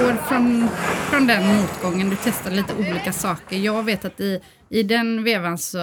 [0.00, 0.68] går från,
[1.24, 3.58] från den motgången, du testar lite olika saker.
[3.58, 5.78] Jag vet att i, i den vevan så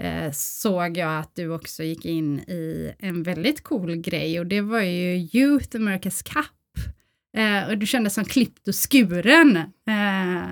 [0.00, 4.60] eh, såg jag att du också gick in i en väldigt cool grej och det
[4.60, 6.84] var ju Youth America's Cup.
[7.36, 9.56] Eh, och du kändes som klippt och skuren.
[9.56, 10.48] Eh,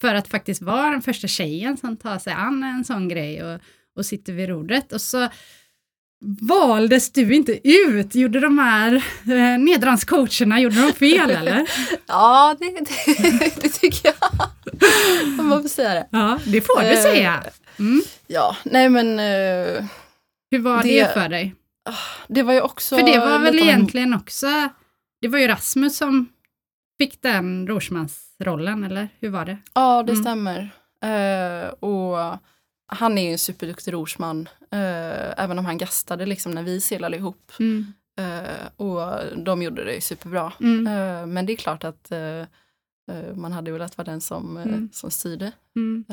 [0.00, 3.60] för att faktiskt vara den första tjejen som tar sig an en sån grej och,
[3.96, 4.92] och sitter vid rodret.
[4.92, 5.28] Och så
[6.40, 8.14] valdes du inte ut?
[8.14, 8.94] Gjorde de här
[9.26, 11.70] eh, nedranscoacherna, gjorde de fel eller?
[12.06, 14.48] Ja, det, det, det tycker jag.
[15.40, 16.06] Om man får säga det.
[16.10, 17.44] Ja, det får du Eh, säga.
[17.78, 18.02] Mm.
[18.26, 19.84] Ja, nej men eh,
[20.50, 21.54] Hur var det, det- för dig?
[22.28, 22.96] det var ju också...
[22.98, 24.46] För det var väl egentligen också,
[25.20, 26.28] det var ju Rasmus som
[26.98, 29.58] fick den Rorsmansrollen, eller hur var det?
[29.74, 30.22] Ja, det Mm.
[30.24, 30.70] stämmer.
[31.04, 32.38] Eh, och
[32.92, 37.16] han är ju en superduktig rorsman, eh, även om han gastade liksom när vi seglade
[37.16, 37.52] ihop.
[37.60, 37.92] Mm.
[38.18, 40.52] Eh, och de gjorde det superbra.
[40.60, 40.86] Mm.
[40.86, 42.12] Eh, men det är klart att
[43.34, 44.88] man hade velat vara den som, Mm.
[44.92, 45.52] som styrde.
[45.76, 46.04] Mm.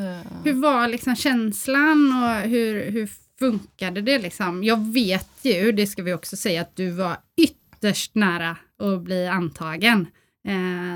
[0.44, 4.64] Hur var liksom känslan och hur, hur funkade det liksom?
[4.64, 9.28] Jag vet ju, det ska vi också säga, att du var ytterst nära att bli
[9.28, 10.08] antagen.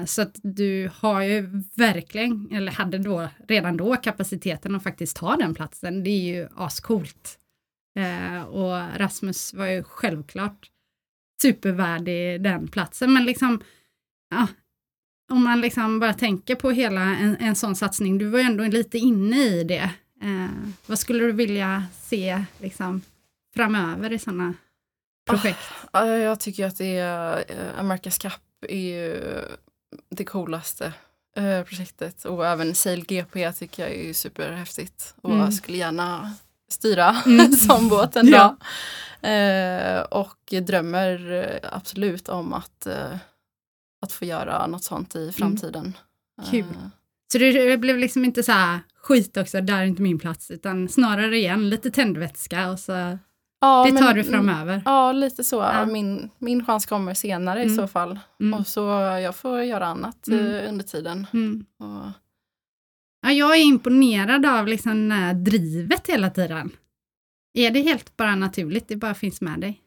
[0.06, 5.36] Så att du har ju verkligen, eller hade då redan då kapaciteten att faktiskt ta
[5.36, 6.04] den platsen.
[6.04, 7.38] Det är ju ascoolt.
[7.99, 10.69] Eh, och Rasmus var ju självklart
[11.41, 13.62] supervärdig den platsen, men liksom,
[14.30, 14.47] ja,
[15.32, 18.63] om man liksom bara tänker på hela en, en sån satsning, du var ju ändå
[18.63, 19.89] lite inne i det.
[20.21, 20.47] Eh,
[20.86, 23.01] vad skulle du vilja se liksom,
[23.56, 24.54] framöver i sådana
[25.30, 25.60] projekt?
[25.93, 29.21] Ja, Jag tycker att det är, eh, America's Cup är ju
[30.10, 30.93] det coolaste
[31.36, 35.41] eh, projektet och även Sail GP tycker jag är superhäftigt och Mm.
[35.43, 36.34] jag skulle gärna
[36.71, 37.51] styra Mm.
[37.51, 38.57] som båt en Ja.
[39.29, 43.15] Eh, och drömmer eh, absolut om att, eh,
[44.01, 45.97] att få göra något sånt i framtiden.
[46.51, 46.60] Kul.
[46.60, 46.88] Eh,
[47.31, 50.89] Så det, blev liksom inte så här skit också, där är inte min plats, utan
[50.89, 52.91] snarare igen lite tändvätska och så
[53.62, 54.81] ja, det men- tar du framöver.
[54.86, 55.55] Ja, lite så.
[55.55, 55.86] Ja.
[55.86, 57.73] Min, min chans kommer senare Mm.
[57.73, 58.19] i så fall.
[58.39, 58.60] Mm.
[58.60, 58.81] Och så
[59.23, 60.45] jag får göra annat Mm.
[60.55, 61.27] eh, under tiden.
[61.34, 61.65] Mm.
[61.79, 62.12] Och,
[63.21, 66.71] Ja, jag är imponerad av liksom det här drivet hela tiden.
[67.53, 69.81] Är det helt bara naturligt, det bara finns med dig?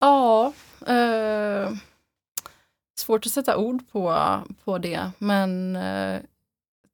[0.00, 0.52] Ja,
[0.86, 1.72] eh,
[2.98, 4.16] svårt att sätta ord på,
[4.64, 6.20] på det, men eh,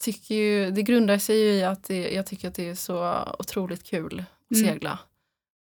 [0.04, 3.14] tycker ju, det grundar sig ju i att det, jag tycker att det är så
[3.38, 4.68] otroligt kul att Mm.
[4.70, 4.98] segla.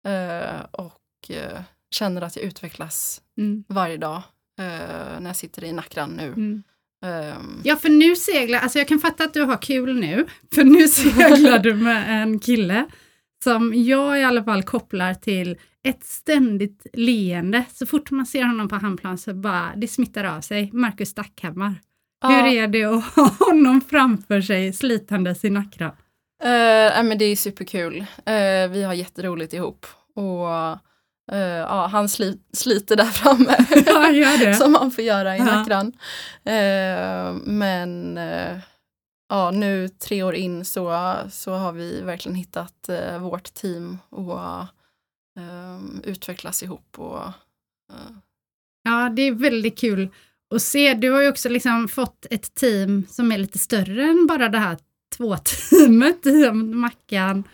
[0.06, 3.64] Eh, och eh, känner att jag utvecklas Mm.
[3.68, 4.22] varje dag
[4.58, 6.26] eh, när jag sitter i Nackran nu.
[6.26, 6.62] Mm.
[7.04, 10.64] Ehm, Ja, för nu seglar, alltså jag kan fatta att du har kul nu, för
[10.64, 10.88] nu
[11.28, 12.86] seglar du med en kille
[13.44, 17.64] som jag i alla fall kopplar till ett ständigt leende.
[17.72, 20.70] Så fort man ser honom på handplan så bara, det smittar av sig.
[20.72, 21.74] Marcus Stackhammar.
[22.26, 25.84] Hur ja, är det att ha honom framför sig slitandes i Nacka?
[26.42, 26.50] eh,
[26.94, 27.98] nej, men det är superkul.
[28.26, 29.86] Eh, vi har jätteroligt ihop.
[30.14, 30.46] Och
[31.32, 33.56] eh, ja, han sli, sliter där framme.
[33.86, 35.44] Ja, som man får göra i Ja.
[35.44, 35.92] Nackran.
[36.44, 38.58] Eh, men eh,
[39.28, 42.90] ja, nu tre år in så, så har vi verkligen hittat
[43.20, 44.38] vårt team och
[46.04, 46.98] utvecklas ihop.
[46.98, 47.22] Och,
[48.82, 50.08] Ja, det är väldigt kul
[50.54, 50.94] att se.
[50.94, 54.58] Du har ju också liksom fått ett team som är lite större än bara det
[54.58, 54.78] här
[55.16, 57.44] två-teamet i Mackan.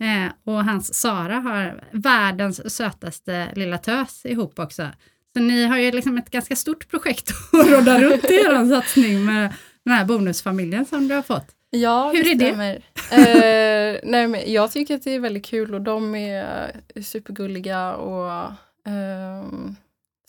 [0.00, 4.88] Eh, och hans Sara har världens sötaste lilla tös ihop också.
[5.36, 9.24] Så ni har ju liksom ett ganska stort projekt att råda runt i er satsning
[9.24, 9.54] med
[9.84, 11.46] den här bonusfamiljen som du har fått.
[11.70, 12.80] ja, Hur är det?
[13.10, 18.52] eh, nej, men jag tycker att det är väldigt kul och de är supergulliga och
[18.86, 19.76] ehm,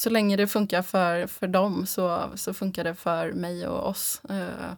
[0.01, 4.21] så länge det funkar för, för dem så, så funkar det för mig och oss.
[4.29, 4.73] Eh,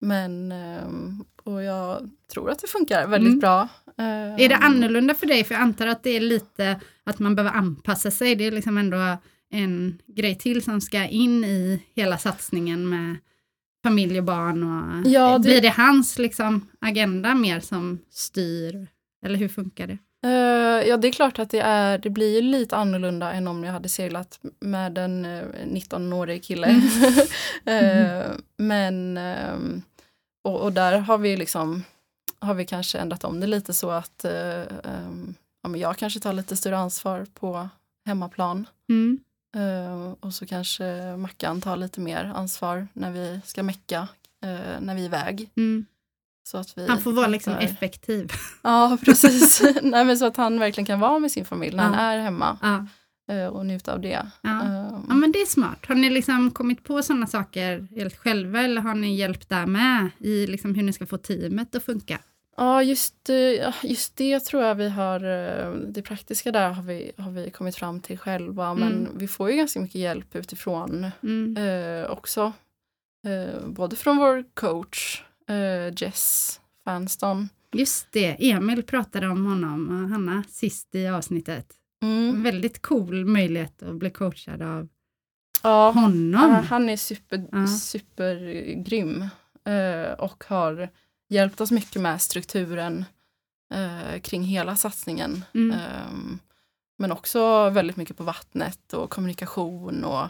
[0.00, 3.40] men ehm, och jag tror att det funkar väldigt Mm.
[3.40, 3.68] bra.
[4.38, 5.44] Är det annorlunda för dig?
[5.44, 8.34] För jag antar att det är lite att man behöver anpassa sig.
[8.36, 8.96] Det är liksom ändå
[9.50, 13.16] en grej till som ska in i hela satsningen med
[13.84, 14.62] familj och barn.
[14.62, 18.86] Och Ja, det- Blir det hans liksom, agenda mer som styr?
[19.26, 19.98] Eller hur funkar det?
[20.26, 23.72] Eh, ja, det är klart att det, är, det blir lite annorlunda än om jag
[23.72, 26.68] hade seglat med en eh, 19-årig kille.
[27.66, 28.26] Eh,
[28.56, 29.82] men, ehm,
[30.44, 31.82] och, och där har vi liksom
[32.44, 36.20] har vi kanske ändrat om det lite så att eh, ehm, ja, men jag kanske
[36.20, 37.68] tar lite större ansvar på
[38.06, 38.66] hemmaplan.
[38.88, 39.18] Mm.
[39.56, 44.08] Eh, och så kanske Mackan tar lite mer ansvar när vi ska mecka,
[44.44, 45.50] eh, när vi är iväg.
[45.56, 45.86] Mm.
[46.48, 48.32] Så att vi Han får vara liksom effektiv.
[48.62, 49.62] Ja, precis.
[49.82, 51.90] Nej, men så att han verkligen kan vara med sin familj när Ja.
[51.90, 52.86] han är hemma Ja.
[53.50, 54.26] och njuta av det.
[54.42, 54.62] Ja.
[54.62, 55.86] Eh, ja, men det är smart.
[55.88, 60.10] Har ni liksom kommit på sådana saker helt själva eller har ni hjälpt där med
[60.18, 62.18] i liksom hur ni ska få teamet att funka?
[62.56, 67.12] Ja, just, eh, just det tror jag vi har, eh, det praktiska där har vi,
[67.18, 69.18] har vi kommit fram till själva, men Mm.
[69.18, 71.56] vi får ju ganska mycket hjälp utifrån Mm.
[71.56, 72.52] eh, också.
[73.26, 77.48] Eh, både från vår coach eh, Jess Fanston.
[77.72, 81.66] Just det, Emil pratade om honom och Hanna sist i avsnittet.
[82.02, 82.42] Mm.
[82.42, 84.88] Väldigt cool möjlighet att bli coachad av
[85.62, 86.50] Ja, honom.
[86.68, 87.66] Han är super, Ja.
[87.66, 89.22] supergrym
[89.64, 90.88] eh, och har
[91.28, 93.04] hjälpt oss mycket med strukturen
[93.74, 95.44] eh, kring hela satsningen.
[95.54, 95.78] Mm.
[95.78, 96.38] Ehm,
[96.98, 100.24] men också väldigt mycket på vattnet och kommunikation och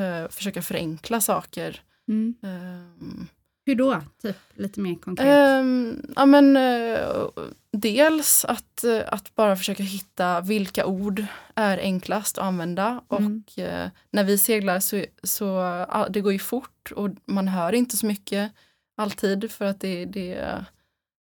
[0.00, 1.80] eh, försöka förenkla saker.
[2.08, 2.34] Mm.
[2.42, 3.26] Ehm,
[3.66, 4.00] Hur då?
[4.22, 5.26] Typ lite mer konkret.
[5.26, 7.26] ehm, ja, men, eh,
[7.72, 13.02] dels att, eh, att bara försöka hitta vilka ord är enklast att använda.
[13.10, 13.42] Mm.
[13.46, 15.62] Och eh, när vi seglar så, så
[16.10, 18.52] det går ju fort och man hör inte så mycket
[18.98, 20.64] alltid för att det, det är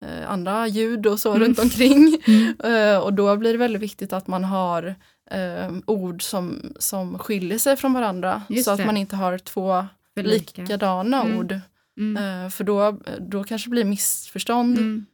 [0.05, 1.43] eh, andra ljud och så Mm.
[1.43, 2.19] runt omkring.
[2.27, 2.55] Mm.
[2.65, 4.95] Eh, och då blir det väldigt viktigt att man har
[5.31, 8.43] eh, ord som, som skiljer sig från varandra.
[8.49, 8.87] Just så att det.
[8.87, 10.63] man inte har två För lika.
[10.63, 11.39] likadana Mm.
[11.39, 11.61] ord.
[11.99, 12.51] Mm.
[12.51, 14.79] För då, då kanske det blir missförstånd.
[14.79, 15.07] Mm.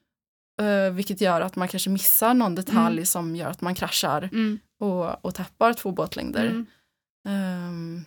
[0.96, 4.58] vilket gör att man kanske missar någon detalj som gör att man kraschar Mm.
[4.80, 6.44] och, och tappar två båtlängder.
[6.46, 6.66] Mm.
[7.28, 8.04] Ehm,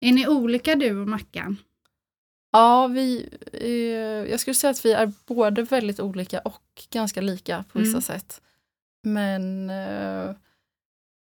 [0.00, 1.56] Är ni olika du och Mackan?
[2.52, 7.64] Ja, vi, eh, jag skulle säga att vi är både väldigt olika och ganska lika
[7.72, 8.02] på vissa Mm.
[8.02, 8.40] sätt.
[9.02, 10.30] Men eh,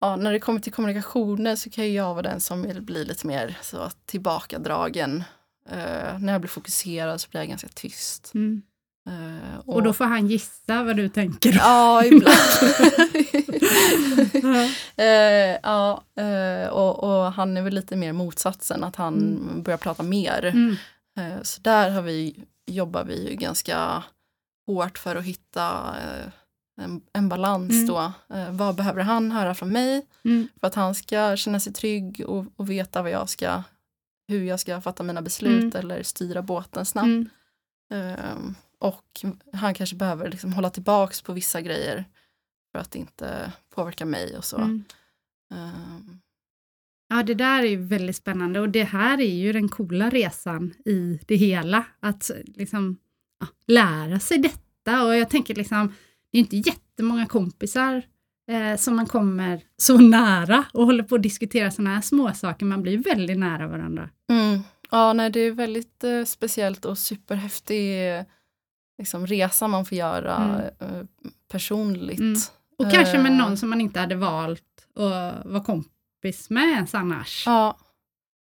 [0.00, 3.26] ja, när det kommer till kommunikationen så kan jag vara den som vill bli lite
[3.26, 5.24] mer så tillbakadragen.
[5.70, 8.30] Eh, när jag blir fokuserad så blir jag ganska tyst.
[8.34, 8.62] Mm.
[9.08, 11.52] Eh, Och då får han gissa vad du tänker.
[11.52, 12.34] Ja, ibland.
[14.32, 14.68] Ja.
[14.96, 15.54] Eh,
[16.24, 19.62] eh, och, och han är väl lite mer motsatsen, att han Mm.
[19.62, 20.44] börjar prata mer.
[20.44, 20.76] Mm.
[21.18, 24.04] Eh, så där har vi, jobbar vi ganska
[24.66, 26.26] hårt för att hitta eh,
[26.80, 27.86] en, en balans Mm.
[27.86, 28.12] då.
[28.34, 30.48] Eh, vad behöver han höra från mig Mm.
[30.60, 33.62] för att han ska känna sig trygg och, och veta vad jag ska,
[34.28, 37.06] hur jag ska fatta mina beslut eller styra båten snabbt.
[37.06, 37.28] Mm.
[37.90, 42.04] Ehm, och han kanske behöver liksom hålla tillbaks på vissa grejer
[42.72, 44.56] för att inte påverka mig och så.
[44.56, 44.84] Mm.
[45.54, 46.20] Ehm,
[47.08, 50.74] Ja, det där är ju väldigt spännande och det här är ju den coola resan
[50.84, 51.84] i det hela.
[52.00, 52.96] Att liksom
[53.40, 55.92] ja, lära sig detta och jag tänker liksom,
[56.32, 58.02] det är inte jättemånga kompisar
[58.50, 62.66] eh, som man kommer så nära och håller på att diskutera sådana här små saker.
[62.66, 64.10] Man blir väldigt nära varandra.
[64.30, 68.22] mm, Ja, nej, det är väldigt eh, speciellt och superhäftig eh,
[68.98, 70.60] liksom, resa man får göra Mm.
[71.00, 71.04] eh,
[71.50, 72.18] personligt.
[72.20, 72.38] Mm.
[72.78, 73.38] Och kanske med Eh.
[73.38, 74.62] någon som man inte hade valt
[74.94, 75.92] att vara kompis
[76.50, 77.42] med ens annars.
[77.46, 77.78] Ja.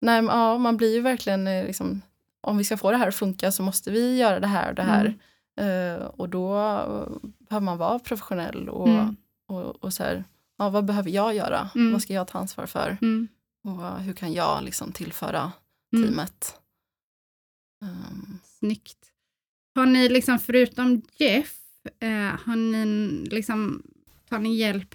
[0.00, 2.02] Nej, ja, man blir ju verkligen eh, liksom,
[2.40, 4.74] om vi ska få det här att funka så måste vi göra det här och
[4.74, 5.14] det här.
[5.56, 9.16] Eh, och då eh, behöver man vara professionell och, Mm.
[9.48, 10.24] och, och så här,
[10.58, 11.70] ja, vad behöver jag göra?
[11.74, 11.92] Mm.
[11.92, 12.96] Vad ska jag ta ansvar för?
[13.02, 13.28] Mm.
[13.64, 15.52] Och hur kan jag liksom tillföra
[15.94, 16.04] Mm.
[16.08, 16.58] teamet?
[17.82, 18.98] Um, Snyggt.
[19.74, 21.54] Har ni liksom förutom Jeff,
[22.00, 22.84] eh, har ni
[23.30, 23.82] liksom,
[24.28, 24.94] tar ni hjälp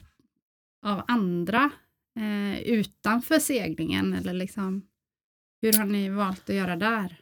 [0.86, 1.70] av andra
[2.18, 4.14] eh, utanför seglingen?
[4.14, 4.82] Eller liksom,
[5.62, 7.20] hur har ni valt att göra där?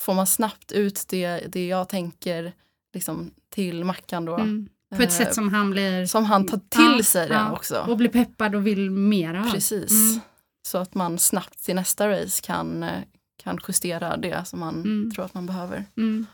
[0.00, 2.52] får man snabbt ut det, det jag tänker
[2.94, 4.34] liksom, till Mackan då?
[4.36, 4.68] Mm.
[4.96, 7.52] På ett Eh, sätt som han blir, Som han tar till Ja, sig det ja.
[7.52, 7.84] också.
[7.88, 9.50] och blir peppad och vill mera.
[9.52, 9.90] Precis.
[9.92, 10.20] Mm.
[10.68, 13.00] Så att man snabbt till nästa race kan, eh,
[13.42, 15.10] kan justera det som man Mm.
[15.14, 15.84] tror att man behöver.
[15.96, 16.26] Mm.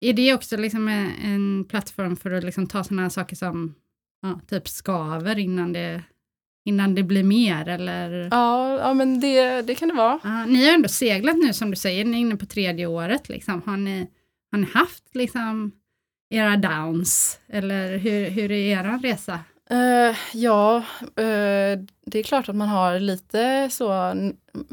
[0.00, 3.74] Är det också liksom en, en plattform för att liksom ta sådana saker som
[4.22, 6.02] ja, typ skaver innan det,
[6.64, 7.68] innan det blir mer?
[7.68, 8.28] Eller?
[8.30, 10.18] Ja, ja men det, det kan det vara.
[10.22, 13.28] Ja, ni har ändå seglat nu som du säger, ni är inne på tredje året.
[13.28, 13.62] Liksom.
[13.66, 14.06] Har, ni,
[14.50, 15.72] har ni haft liksom,
[16.30, 17.38] era downs?
[17.48, 19.38] Eller hur, hur är er resa?
[19.70, 20.76] Eh, ja,
[21.16, 24.14] eh, det är klart att man har lite så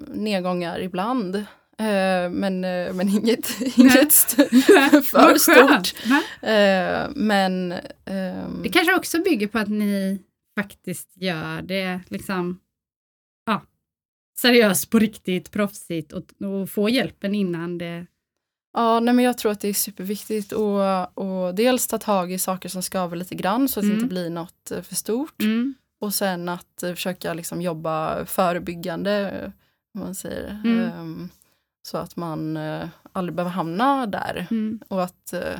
[0.07, 1.35] nedgångar ibland.
[1.79, 2.59] Eh, men,
[2.95, 4.49] men inget, inget st-
[5.01, 5.93] för stort.
[7.15, 7.71] men
[8.05, 10.19] ehm, Det kanske också bygger på att ni
[10.59, 12.59] faktiskt gör det liksom,
[13.45, 13.61] ja,
[14.37, 18.05] seriöst på riktigt, proffsigt och, och få hjälpen innan det...
[18.73, 22.39] Ja, nej, men jag tror att det är superviktigt att och dels ta tag i
[22.39, 23.97] saker som skaver lite grann så att det Mm.
[24.03, 25.41] inte blir något eh, för stort.
[25.41, 25.73] Mm.
[25.99, 29.51] Och sen att eh, försöka liksom jobba förebyggande,
[29.93, 30.61] om man säger.
[30.65, 30.79] Mm.
[30.79, 31.29] Ehm,
[31.87, 34.47] så att man eh, aldrig behöver hamna där.
[34.51, 34.79] Mm.
[34.87, 35.59] Och att, eh,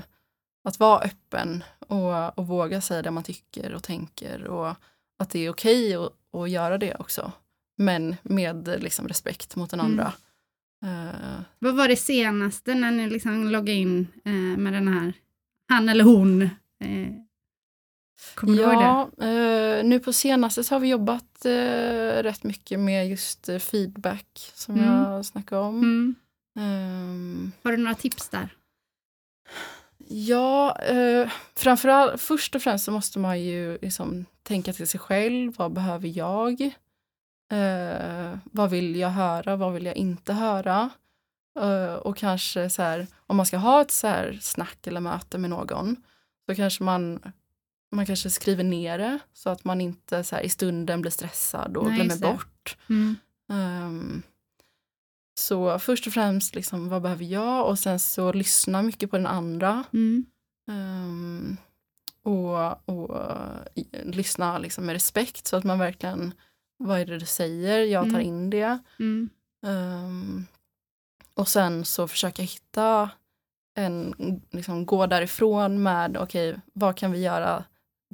[0.63, 4.43] att vara öppen och, och våga säga det man tycker och tänker.
[4.47, 4.75] Och
[5.19, 7.31] att det är okej att, att göra det också.
[7.77, 9.91] Men med liksom, respekt mot den Mm.
[9.91, 10.13] andra.
[10.83, 15.13] Eh, Vad var det senaste när ni liksom loggade in eh, med den här,
[15.69, 16.41] han eller hon?
[16.41, 17.07] Eh,
[18.35, 19.25] kommer du ihåg det?
[19.25, 21.45] Ja, nu på senaste så har vi jobbat
[22.23, 24.85] rätt mycket med just feedback som Mm.
[24.87, 25.75] jag snackade om.
[25.79, 26.15] Mm.
[26.59, 28.49] Ehm, Har du några tips där?
[30.11, 35.53] Ja, eh, framförallt, först och främst så måste man ju liksom tänka till sig själv.
[35.57, 36.61] Vad behöver jag?
[37.51, 39.55] Eh, vad vill jag höra?
[39.55, 40.89] Vad vill jag inte höra?
[41.59, 45.37] Eh, och kanske så här, om man ska ha ett så här snack eller möte
[45.37, 45.95] med någon
[46.45, 47.19] så kanske man
[47.91, 51.77] man kanske skriver ner det så att man inte så här, i stunden blir stressad
[51.77, 52.77] och Nej, glömmer bort.
[52.89, 53.15] Mm.
[53.49, 54.21] Ehm,
[55.39, 57.67] så först och främst, liksom, vad behöver jag?
[57.67, 59.83] Och sen så lyssna mycket på den andra.
[59.93, 60.25] Mm.
[60.71, 61.57] Ehm,
[62.23, 63.17] och och
[64.03, 66.33] lyssna liksom med respekt så att man verkligen,
[66.77, 67.79] vad är det du säger?
[67.79, 68.21] Jag tar Mm.
[68.27, 68.79] in det.
[68.99, 69.29] Mm.
[69.65, 70.45] Ehm,
[71.35, 73.09] och sen så försöka hitta
[73.75, 74.13] en,
[74.51, 77.63] liksom gå därifrån med, okej, vad kan vi göra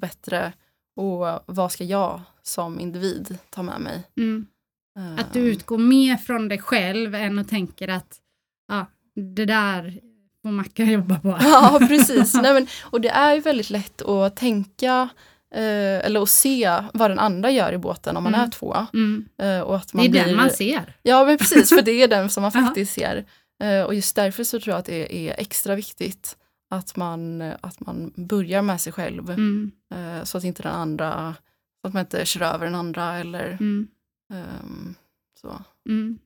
[0.01, 0.53] bättre
[0.95, 4.03] och vad ska jag som individ ta med mig?
[4.17, 4.47] Mm.
[5.17, 8.17] Att du utgår mer från dig själv än att tänka att
[8.67, 8.85] ja,
[9.35, 9.99] det där
[10.41, 11.37] får Mackan jobba på.
[11.41, 12.33] Ja, precis.
[12.33, 15.09] Nej, men, och det är ju väldigt lätt att tänka
[15.55, 18.47] eh, eller att se vad den andra gör i båten om man Mm.
[18.47, 18.75] är två.
[18.93, 19.25] Mm.
[19.41, 20.95] Eh, och att Det man är blir, den man ser.
[21.03, 23.25] Ja, men precis, för det är den som man faktiskt ser.
[23.63, 26.37] Eh, och just därför så tror jag att det är extra viktigt
[26.69, 29.29] att man, att man börjar med sig själv.
[29.29, 29.71] Mm.
[29.95, 31.35] Eh, så att inte den andra,
[31.81, 33.57] så att man inte kör över den andra eller
[34.34, 34.95] Ehm,
[35.41, 35.61] så.
[35.89, 36.19] Mm.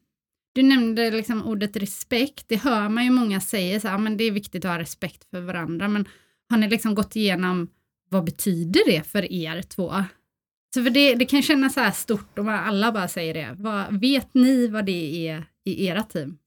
[0.54, 2.46] Du nämnde liksom ordet respekt.
[2.48, 5.30] Det hör man ju många säga, så här, men det är viktigt att ha respekt
[5.30, 5.88] för varandra.
[5.88, 6.08] Men
[6.50, 7.70] har ni liksom gått igenom
[8.10, 9.94] vad betyder det för er två?
[10.74, 13.56] Så för det, det kan kännas så här stort om alla bara säger det.
[13.58, 16.38] Vad, vet ni vad det är i era team?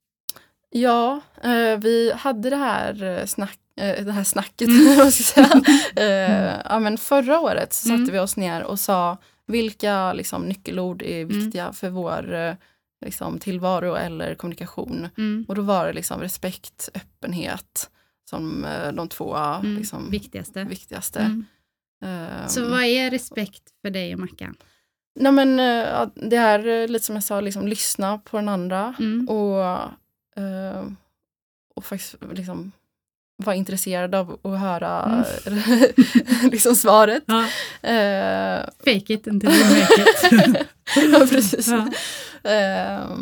[0.71, 5.11] Ja, eh, vi hade det här, eh, snack, eh, det här snacket, mm.
[5.97, 8.13] Eh, ja, men förra året så satte mm.
[8.13, 11.39] vi oss ner och sa vilka liksom, nyckelord är mm.
[11.39, 11.75] viktiga mm.
[11.75, 12.55] för vår eh,
[13.05, 15.09] liksom, tillvaro eller kommunikation.
[15.19, 15.45] Mm.
[15.49, 17.91] Och då var det liksom respekt, öppenhet
[18.31, 19.77] som eh, de två mm.
[19.77, 20.65] liksom, viktigaste.
[20.65, 21.45] viktigaste.
[22.05, 24.57] Um, så vad är respekt för dig och Mackan?
[25.21, 25.57] Nej men
[26.15, 28.95] det är lite som jag sa, liksom, lyssna på den andra
[29.29, 29.91] och
[30.39, 30.93] Uh,
[31.75, 32.73] och faktiskt liksom
[33.37, 35.65] vara intresserad av att höra mm.
[36.51, 37.25] liksom svaret.
[37.27, 37.41] Ja.
[37.41, 40.67] Uh, Fake it until you make it.
[41.13, 41.69] ja, precis.
[41.69, 41.79] Ja.
[41.79, 43.17] Uh,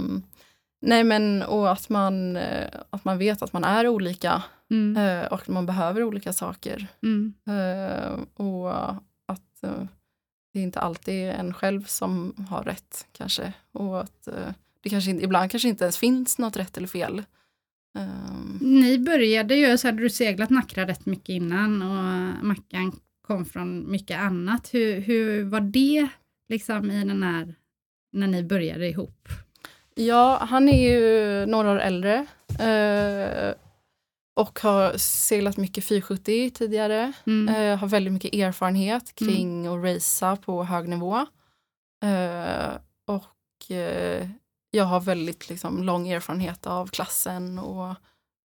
[0.82, 5.02] nej men och att man, uh, att man vet att man är olika mm.
[5.02, 6.86] uh, och man behöver olika saker.
[7.02, 7.34] Mm.
[8.34, 8.72] och
[9.26, 9.60] att
[10.52, 13.52] det är inte alltid är en själv som har rätt kanske.
[13.72, 14.28] Och att
[14.82, 17.22] det kanske ibland kanske inte ens finns något rätt eller fel.
[17.98, 18.58] Um.
[18.60, 22.92] Ni började ju, så hade du seglat Nackra rätt mycket innan och Mackan
[23.26, 24.74] kom från mycket annat.
[24.74, 26.08] Hur, hur var det
[26.48, 27.54] liksom i den här,
[28.12, 29.28] när ni började ihop?
[29.94, 32.26] Ja, han är ju några år äldre
[32.60, 33.54] eh,
[34.34, 37.12] och har seglat mycket 470 tidigare.
[37.26, 37.54] Mm.
[37.54, 39.78] Eh, har väldigt mycket erfarenhet kring mm.
[39.78, 41.16] att racea på hög nivå.
[42.04, 42.72] Eh,
[43.06, 44.28] och eh,
[44.74, 47.94] jag har väldigt liksom, lång erfarenhet av klassen och,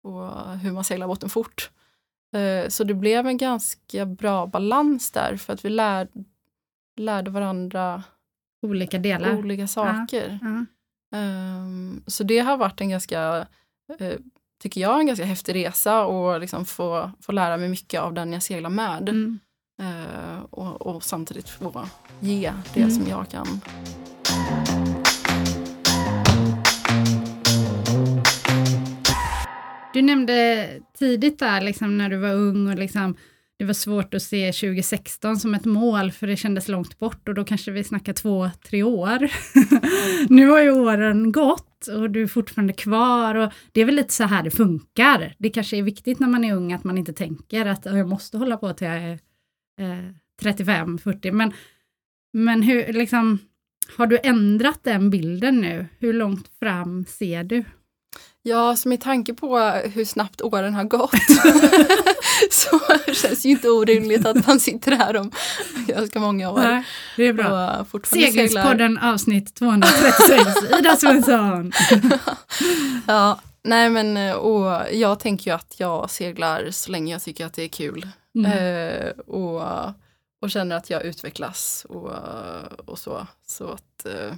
[0.02, 1.70] och hur man seglar båten fort.
[2.36, 6.08] Eh, så det blev en ganska bra balans där för att vi lär,
[6.96, 8.02] lärde varandra
[8.62, 9.36] olika delar.
[9.36, 10.38] Olika saker.
[10.42, 10.64] Ja, ja.
[11.18, 13.46] Um, så det har varit en ganska,
[14.00, 14.12] uh,
[14.62, 18.32] tycker jag, en ganska häftig resa och liksom få, få lära mig mycket av den
[18.32, 19.08] jag seglar med.
[19.08, 19.38] Mm.
[19.82, 21.88] Uh, och, och, samtidigt få
[22.20, 22.90] ge det mm.
[22.90, 23.60] som jag kan.
[29.96, 30.68] Du nämnde
[30.98, 33.16] tidigt där, liksom, när du var ung och liksom,
[33.58, 37.34] det var svårt att se 2016 som ett mål, för det kändes långt bort och
[37.34, 39.30] då kanske vi snackar två, tre år.
[40.28, 44.12] nu har ju åren gått och du är fortfarande kvar och det är väl lite
[44.12, 45.34] så här det funkar.
[45.38, 48.38] Det kanske är viktigt när man är ung att man inte tänker att jag måste
[48.38, 49.18] hålla på till jag är
[49.80, 51.52] eh, 35, 40, men,
[52.32, 53.38] men hur, liksom,
[53.96, 55.86] har du ändrat den bilden nu?
[55.98, 57.64] Hur långt fram ser du?
[58.48, 61.10] Ja, så med tanke på hur snabbt åren har gått
[62.50, 62.80] så
[63.12, 65.30] känns det ju inte orimligt att man sitter här om
[65.86, 66.58] ganska många år.
[66.58, 66.84] Nej,
[67.16, 67.86] det är bra.
[68.04, 70.42] Segelspodden avsnitt 236,
[70.78, 71.72] Ida Svensson.
[73.06, 77.54] ja, nej men och jag tänker ju att jag seglar så länge jag tycker att
[77.54, 78.08] det är kul.
[78.34, 78.52] Mm.
[78.52, 79.62] Eh, och,
[80.42, 82.12] och känner att jag utvecklas och,
[82.84, 83.26] och så.
[83.46, 84.34] Så att eh,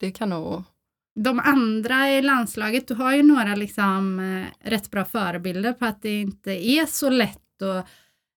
[0.00, 0.64] det kan nog
[1.14, 6.02] de andra i landslaget, du har ju några liksom eh, rätt bra förebilder på att
[6.02, 7.86] det inte är så lätt att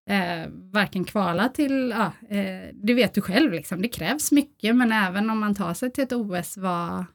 [0.10, 4.92] eh, varken kvala till, ja, eh, det vet du själv, liksom, det krävs mycket, men
[4.92, 7.06] även om man tar sig till ett OS, vad,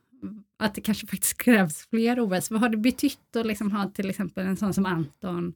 [0.58, 2.50] att det kanske faktiskt krävs fler OS.
[2.50, 5.52] Vad har det betytt att liksom ha till exempel en sån som Anton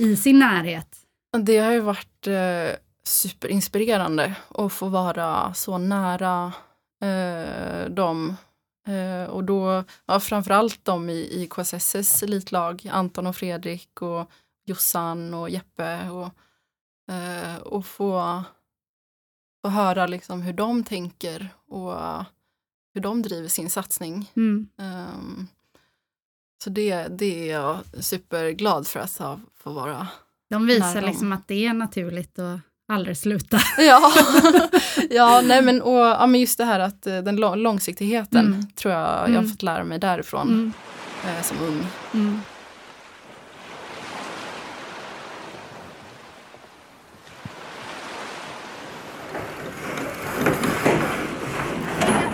[0.00, 0.96] i sin närhet?
[1.38, 6.52] Det har ju varit eh, superinspirerande att få vara så nära
[7.02, 8.36] eh, dem
[9.28, 14.30] och då, ja, framförallt de i, i KSSs elitlag, Anton och Fredrik och
[14.64, 16.30] Jossan och Jeppe och,
[17.14, 18.42] eh, och få,
[19.62, 21.94] få höra liksom hur de tänker och
[22.94, 24.32] hur de driver sin satsning.
[24.36, 24.68] Mm.
[24.76, 25.48] Um,
[26.64, 30.08] så det, det är jag superglad för att få vara
[30.50, 32.58] De visar liksom att det är naturligt och
[32.88, 33.60] aldrig sluta.
[33.78, 34.12] ja,
[35.10, 38.66] ja, nej men, och, ja, men just det här att eh, den långsiktigheten mm.
[38.66, 39.48] tror jag jag har mm.
[39.48, 40.72] fått lära mig därifrån mm.
[41.24, 41.86] eh, som ung.
[42.14, 42.40] Mm.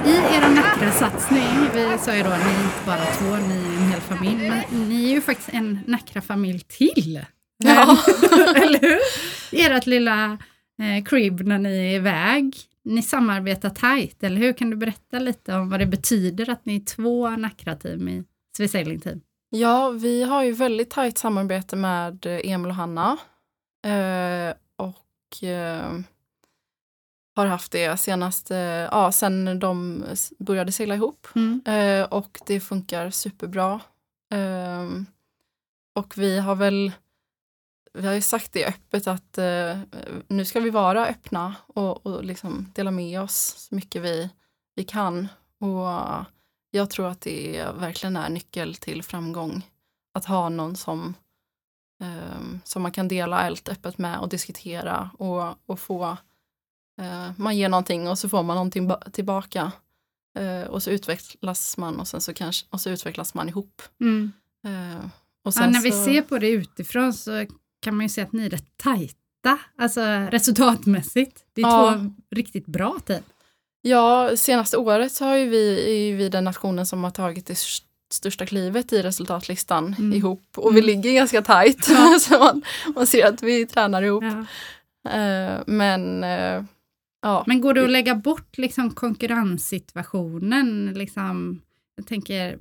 [0.07, 3.83] I er Nacka-satsning, vi sa ju då att ni är inte bara två, ni är
[3.83, 7.25] en hel familj, men ni är ju faktiskt en Nacka-familj till.
[7.59, 7.99] Ja.
[8.57, 9.01] Eller hur?
[9.61, 10.39] Ert lilla
[10.83, 12.57] eh, crib när ni är iväg.
[12.85, 14.53] Ni samarbetar tajt, eller hur?
[14.53, 18.25] Kan du berätta lite om vad det betyder att ni är två Nacra-team i
[18.57, 19.21] Swiss Team?
[19.51, 23.17] Ja, vi har ju väldigt tajt samarbete med eh, Emil och Hanna.
[23.87, 25.99] Eh, och eh,
[27.37, 30.05] har haft det senast, eh, ja, sen de
[30.39, 31.27] började segla ihop.
[31.35, 31.63] Mm.
[31.67, 33.81] Eh, och det funkar superbra.
[35.95, 36.93] och vi har väl
[37.95, 39.79] vi har ju sagt det öppet att eh,
[40.29, 44.31] nu ska vi vara öppna och, och liksom dela med oss så mycket vi,
[44.75, 45.29] vi kan.
[45.61, 46.25] Och
[46.71, 49.67] jag tror att det verkligen är nyckel till framgång.
[50.15, 51.15] Att ha någon som,
[52.03, 56.17] eh, som man kan dela allt öppet med och diskutera och, och få
[57.01, 59.73] eh, man ger någonting och så får man någonting tillbaka.
[60.39, 63.83] Eh, och så utvecklas man och sen så kanske, och så utvecklas man ihop.
[64.01, 64.33] Mm.
[64.67, 65.07] Eh,
[65.43, 65.83] ja, när så...
[65.83, 67.47] vi ser på det utifrån så
[67.85, 71.45] kan man ju se att ni är rätt tajta, alltså resultatmässigt.
[71.55, 71.95] Det är ja.
[71.95, 73.23] två riktigt bra team.
[73.83, 77.59] Ja, senaste året så har ju vi, är vi den nationen som har tagit det
[78.13, 80.13] största klivet i resultatlistan mm.
[80.13, 80.87] ihop och vi mm.
[80.87, 81.89] ligger ganska tajt.
[81.89, 82.19] Ja.
[82.21, 82.63] så man,
[82.95, 84.25] man, ser att vi tränar ihop.
[84.25, 84.47] Ja.
[85.05, 86.65] Uh, men uh,
[87.23, 87.45] ja.
[87.47, 90.93] Men går det att lägga bort liksom konkurrenssituationen?
[90.97, 91.61] Liksom,
[91.97, 92.59] jag tänker,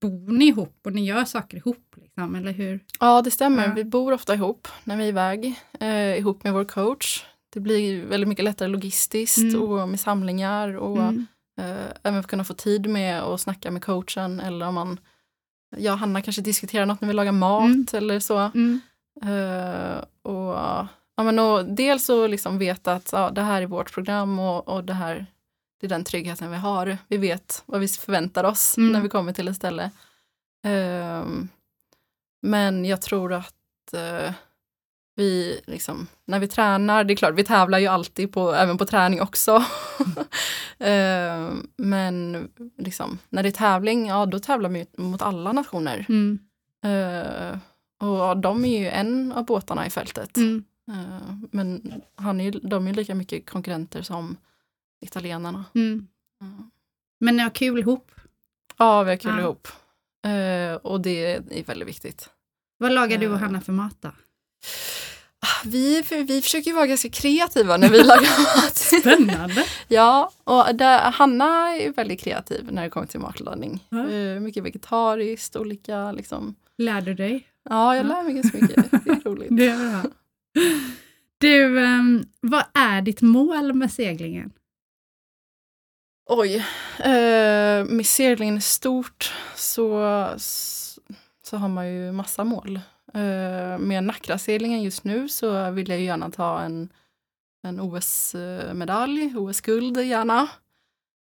[0.00, 1.94] bor ni ihop och ni gör saker ihop?
[1.96, 2.80] Liksom, eller hur?
[3.00, 3.66] Ja, det stämmer.
[3.68, 3.72] Ja.
[3.74, 7.24] Vi bor ofta ihop när vi är iväg, eh, ihop med vår coach.
[7.52, 9.62] Det blir väldigt mycket lättare logistiskt mm.
[9.62, 11.26] och med samlingar och mm.
[11.60, 15.00] eh, även kunna få tid med att snacka med coachen eller om man,
[15.76, 17.86] jag och Hanna kanske diskuterar något när vi lagar mat mm.
[17.92, 18.38] eller så.
[18.38, 18.80] Mm.
[19.22, 20.54] Eh, och,
[21.16, 24.68] ja, men och dels så liksom veta att ja, det här är vårt program och,
[24.68, 25.26] och det här
[25.80, 26.98] det är den tryggheten vi har.
[27.08, 28.92] Vi vet vad vi förväntar oss mm.
[28.92, 29.90] när vi kommer till ett ställe.
[30.66, 31.48] Um,
[32.42, 33.54] men jag tror att
[33.94, 34.30] uh,
[35.14, 38.86] vi, liksom, när vi tränar, det är klart vi tävlar ju alltid på, även på
[38.86, 39.56] träning också.
[39.56, 42.48] uh, men
[42.78, 46.06] liksom, när det är tävling, ja då tävlar vi mot alla nationer.
[46.08, 46.38] Mm.
[46.84, 47.58] Uh,
[47.98, 50.36] och de är ju en av båtarna i fältet.
[50.36, 50.64] Mm.
[51.50, 54.36] men han är, de är lika mycket konkurrenter som
[55.00, 55.64] italienarna.
[55.74, 56.08] Mm.
[56.40, 56.70] Mm.
[57.20, 58.10] Men ni har kul ihop?
[58.76, 59.40] Ja, vi har kul ja.
[59.40, 59.68] ihop.
[60.26, 62.30] Uh, och det är väldigt viktigt.
[62.78, 63.40] Vad lagar du och eh.
[63.40, 64.08] Hanna för mat då?
[65.40, 68.76] Ah, vi, vi försöker vara ganska kreativa när vi lagar mat.
[68.76, 69.64] Spännande!
[69.88, 73.84] ja, och där, Hanna är väldigt kreativ när det kommer till matlagning.
[73.92, 74.44] Mm.
[74.44, 76.54] Mycket vegetariskt, olika liksom.
[76.78, 77.46] Lär du dig?
[77.68, 78.90] Ja, jag lär mig ganska mycket.
[78.90, 79.48] Det är roligt.
[79.50, 80.10] det är bra.
[81.38, 84.52] Du, um, vad är ditt mål med seglingen?
[86.28, 86.56] Oj,
[86.98, 89.88] eh, med seglingen stort så,
[91.42, 92.80] så har man ju massa mål.
[93.14, 96.88] Eh, med Nackraseglingen just nu så vill jag gärna ta en,
[97.62, 100.42] en OS-medalj, OS-guld gärna.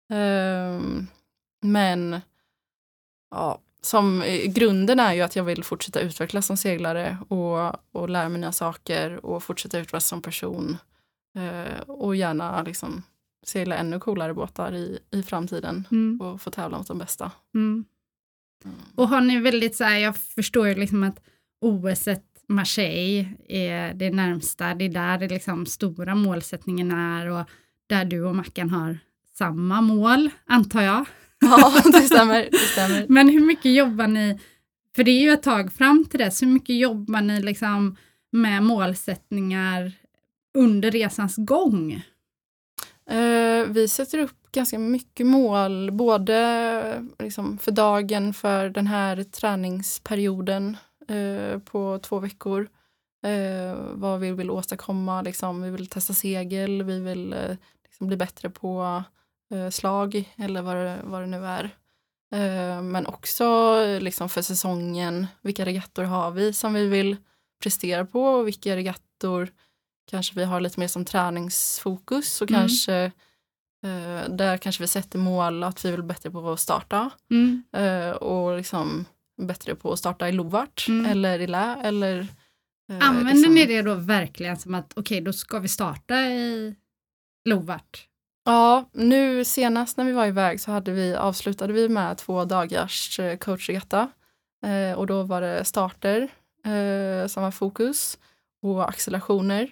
[0.10, 0.82] Eh,
[1.62, 2.22] men
[3.32, 8.30] ja, som grunden är ju att jag vill fortsätta utvecklas som seglare och, och lära
[8.30, 10.78] mig nya saker och fortsätta utvecklas som person.
[11.36, 13.04] Eh, och gärna liksom
[13.44, 16.22] segla ännu coolare båtar i, i framtiden mm.
[16.22, 17.32] och få tävla mot de bästa.
[17.56, 17.86] Mm.
[18.66, 18.78] Mm.
[18.96, 21.20] Och har ni väldigt så här, jag förstår ju liksom att
[21.62, 22.08] OS
[22.48, 27.50] Marseille är det närmsta, det är där det liksom stora målsättningen är och
[27.88, 28.98] där du och Mackan har
[29.38, 31.06] samma mål, antar jag.
[31.44, 32.48] Ja, det stämmer.
[32.52, 33.06] Det stämmer.
[33.10, 34.39] Men hur mycket jobbar ni,
[34.96, 37.98] för det är ju ett tag fram till dess, hur mycket jobbar ni liksom
[38.32, 39.92] med målsättningar
[40.58, 42.04] under resans gång?
[43.12, 50.78] Eh, vi sätter upp ganska mycket mål, både liksom, för dagen, för den här träningsperioden
[51.07, 52.70] eh, på två veckor.
[53.24, 58.18] Eh, vad vi vill åstadkomma, liksom, vi vill testa segel, vi vill eh, liksom, bli
[58.18, 59.03] bättre på
[59.53, 61.64] eh, slag eller vad det, vad det nu är.
[62.34, 67.18] Eh, men också liksom, för säsongen, vilka regattor har vi som vi vill
[67.64, 69.49] prestera på och vilka regattor
[70.10, 72.62] kanske vi har lite mer som träningsfokus och mm.
[72.62, 72.95] kanske
[73.86, 77.64] eh, där kanske vi sätter mål att vi vill bättre på att starta mm.
[77.74, 79.06] eh, och liksom
[79.41, 81.06] bättre på att starta i Lovart mm.
[81.06, 82.20] eller i Lä eller
[82.91, 83.54] eh, Använder liksom.
[83.54, 86.76] ni det då verkligen som att okej okay, då ska vi starta i
[87.45, 88.08] Lovart?
[88.45, 93.20] Ja, nu senast när vi var iväg så hade vi, avslutade vi med två dagars
[93.20, 94.12] eh, coachregatta
[94.66, 96.22] eh, och då var det starter
[96.66, 98.18] eh, som var fokus
[98.62, 99.72] och accelerationer.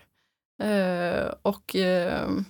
[0.63, 2.41] Uh, och uh,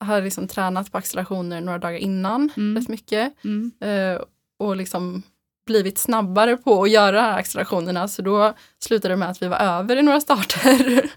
[0.00, 2.76] hade liksom tränat på accelerationer några dagar innan mm.
[2.76, 3.44] rätt mycket.
[3.44, 3.72] Mm.
[3.84, 4.20] Uh,
[4.58, 5.22] och liksom
[5.66, 9.96] blivit snabbare på att göra accelerationerna så då slutade det med att vi var över
[9.96, 10.94] i några starter.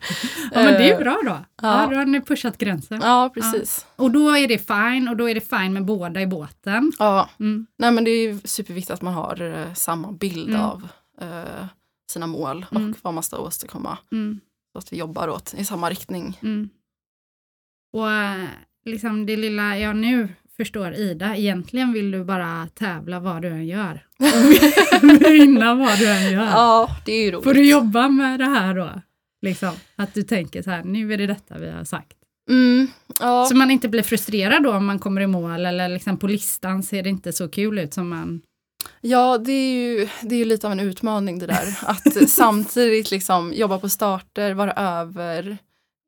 [0.51, 1.37] ja men det är bra då.
[1.61, 1.81] Ja.
[1.81, 3.01] ja då har ni pushat gränsen.
[3.03, 3.85] Ja precis.
[3.95, 4.03] Ja.
[4.03, 6.91] Och då är det fine och då är det fine med båda i båten.
[6.99, 7.67] Ja, mm.
[7.77, 10.61] nej men det är superviktigt att man har samma bild mm.
[10.61, 10.87] av
[12.11, 12.95] sina mål och mm.
[13.01, 13.97] vad man ska åstadkomma.
[14.11, 14.39] Mm.
[14.76, 16.39] Så att vi jobbar åt i samma riktning.
[16.41, 16.69] Mm.
[17.93, 18.47] Och eh,
[18.86, 23.67] liksom det lilla jag nu förstår Ida, egentligen vill du bara tävla vad du än
[23.67, 24.07] gör.
[25.30, 26.45] Vinna vad du än gör.
[26.45, 27.43] Ja, det är ju roligt.
[27.43, 29.01] Får du jobba med det här då?
[29.41, 29.71] Liksom.
[29.95, 32.17] Att du tänker så här, nu är det detta vi har sagt.
[32.49, 32.88] Mm,
[33.19, 33.45] ja.
[33.45, 36.84] Så man inte blir frustrerad då om man kommer i mål eller liksom på listan
[36.84, 38.41] ser det inte så kul ut som man...
[39.01, 41.79] Ja, det är ju, det är lite av en utmaning det där.
[41.81, 45.57] Att samtidigt liksom jobba på starter, vara över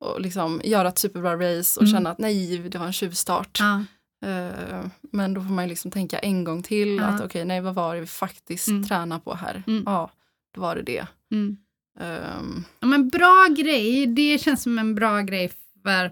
[0.06, 1.94] och liksom göra ett superbra race och Mm.
[1.98, 3.60] känna att nej, det var en tjuvstart.
[3.60, 3.84] Ja.
[4.30, 7.04] Eh, men då får man liksom tänka en gång till Ja.
[7.06, 8.84] att okej, nej vad var det vi faktiskt Mm.
[8.88, 9.64] tränar på här?
[9.68, 9.84] Mm.
[9.86, 10.12] Ja,
[10.56, 11.08] då var det det.
[11.32, 11.58] Mm.
[12.00, 15.52] Ehm, Ja, men bra grej, det känns som en bra grej
[15.84, 16.06] för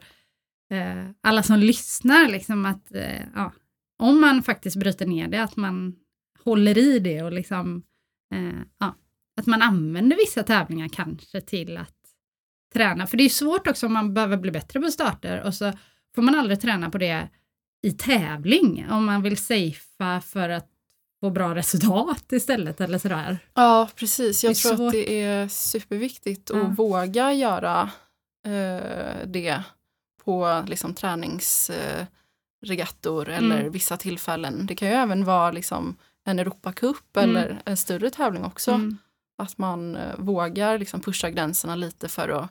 [0.71, 2.27] eh, alla som lyssnar.
[2.29, 3.51] Liksom att, eh, ja,
[3.99, 5.95] om man faktiskt bryter ner det, att man
[6.45, 7.83] håller i det och liksom,
[8.33, 8.95] eh, ja,
[9.39, 11.93] att man använder vissa tävlingar kanske till att
[12.73, 13.07] träna.
[13.07, 15.73] För det är svårt också om man behöver bli bättre på starter och så
[16.15, 17.29] får man aldrig träna på det
[17.81, 20.67] i tävling om man vill safea för att
[21.19, 23.37] få bra resultat istället eller sådär.
[23.53, 24.43] ja, precis.
[24.43, 24.87] Jag tror svårt.
[24.87, 26.73] att det är superviktigt att Ja.
[26.77, 27.89] våga göra
[28.45, 29.63] eh, det
[30.25, 33.71] på liksom träningsregattor eller Mm.
[33.71, 34.65] vissa tillfällen.
[34.65, 37.29] Det kan ju även vara liksom en Europacup Mm.
[37.29, 38.71] eller en större tävling också.
[38.71, 38.97] Mm.
[39.37, 42.49] Att man eh, vågar liksom pusha gränserna lite för att,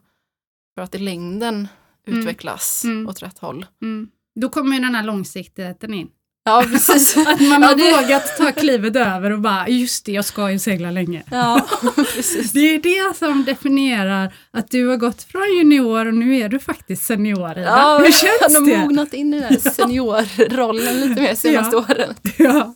[0.75, 1.69] för att i längden
[2.07, 2.21] Mm.
[2.21, 3.09] utvecklas Mm.
[3.09, 3.67] åt rätt håll.
[3.83, 4.09] Mm.
[4.41, 6.09] Då kommer ju den här långsiktigheten in.
[6.45, 7.17] Ja, precis.
[7.27, 10.51] Att man Ja, har det- vågat ta klivet över och bara, just det, jag ska
[10.51, 11.23] ju segla länge.
[11.31, 11.67] ja,
[12.15, 12.53] precis.
[12.53, 12.79] Det är
[13.11, 17.59] det som definierar att du har gått från junior och nu är du faktiskt senior.
[17.59, 18.79] Ja, Hur jag känns har det?
[18.79, 21.83] mognat in i den här seniorrollen lite mer senaste Ja.
[21.91, 22.15] åren.
[22.37, 22.75] Ja.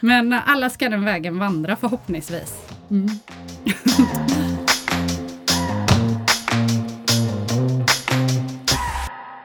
[0.00, 2.54] Men alla ska den vägen vandra förhoppningsvis.
[2.90, 3.08] Mm.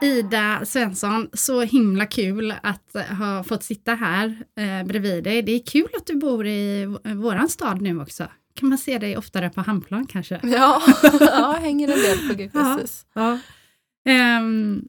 [0.02, 5.42] Ida Svensson, så himla kul att ha fått sitta här eh, bredvid dig.
[5.42, 6.86] Det är kul att du bor i
[7.16, 8.26] våran stad nu också.
[8.54, 10.40] Kan man se dig oftare på Hamnplan kanske?
[10.42, 10.82] Ja,
[11.20, 13.06] ja hänger en del på GPSS.
[13.12, 13.38] Ja.
[14.04, 14.82] Ehm,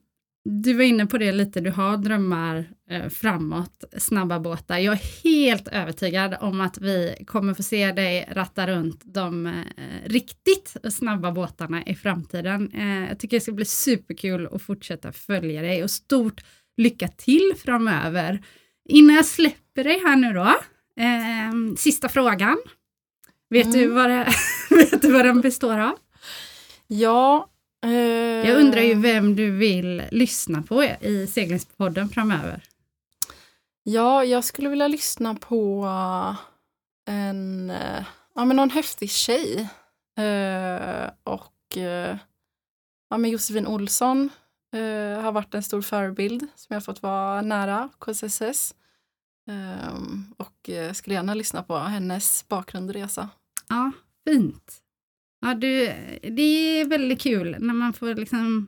[0.46, 4.78] du var inne på det lite, du har drömmar eh, framåt, snabba båtar.
[4.78, 9.54] Jag är helt övertygad om att vi kommer få se dig ratta runt de eh,
[10.06, 12.72] riktigt snabba båtarna i framtiden.
[12.74, 16.42] Eh, jag tycker det ska bli superkul att fortsätta följa dig och stort
[16.78, 18.42] lycka till framöver.
[18.90, 20.56] Innan jag släpper dig här nu då,
[21.00, 22.58] ehm, sista frågan.
[23.50, 23.96] Vet, du Mm.
[23.96, 24.28] vad det,
[24.70, 25.94] vet du vad den består av?
[26.88, 27.50] Ja.
[27.84, 32.64] Eh, Jag undrar ju vem du vill lyssna på i seglingspodden framöver.
[33.84, 35.86] Ja, jag skulle vilja lyssna på
[37.10, 38.04] en, eh,
[38.36, 39.70] ja men någon häftig tjej.
[40.18, 42.18] Eh, och eh,
[43.10, 44.30] ja men Josefin Olsson
[44.76, 48.76] eh, har varit en stor förebild som jag fått vara nära KSSS.
[49.50, 50.00] Eh,
[50.38, 53.30] och eh, skulle gärna lyssna på hennes bakgrund och resa.
[53.70, 53.92] Ja,
[54.28, 54.83] fint.
[55.44, 58.68] Ja, du, det är väldigt kul när man får liksom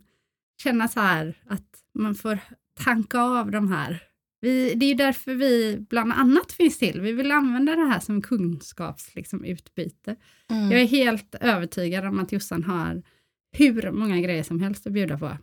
[0.64, 2.40] känna så här att man får
[2.84, 4.04] tanka av de här.
[4.42, 7.02] Vi, det är därför vi bland annat finns till.
[7.02, 9.20] Vi vill använda det här som kunskapsutbyte.
[9.20, 10.16] Liksom, utbyte.
[10.50, 10.72] Mm.
[10.72, 13.04] Jag är helt övertygad om att Jossan har
[13.52, 15.38] hur många grejer som helst att bjuda på.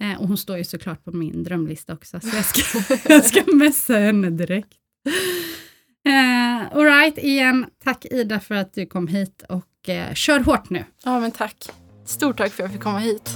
[0.00, 3.52] Eh, och hon står ju såklart på min drömlista också, så jag ska, jag ska
[3.52, 4.78] messa henne direkt.
[6.06, 6.39] Eh,
[6.74, 10.84] Alright, igen, tack Ida för att du kom hit och eh, kör hårt nu.
[11.04, 11.68] Ja men tack.
[12.04, 13.30] Stort tack för att jag fick komma hit.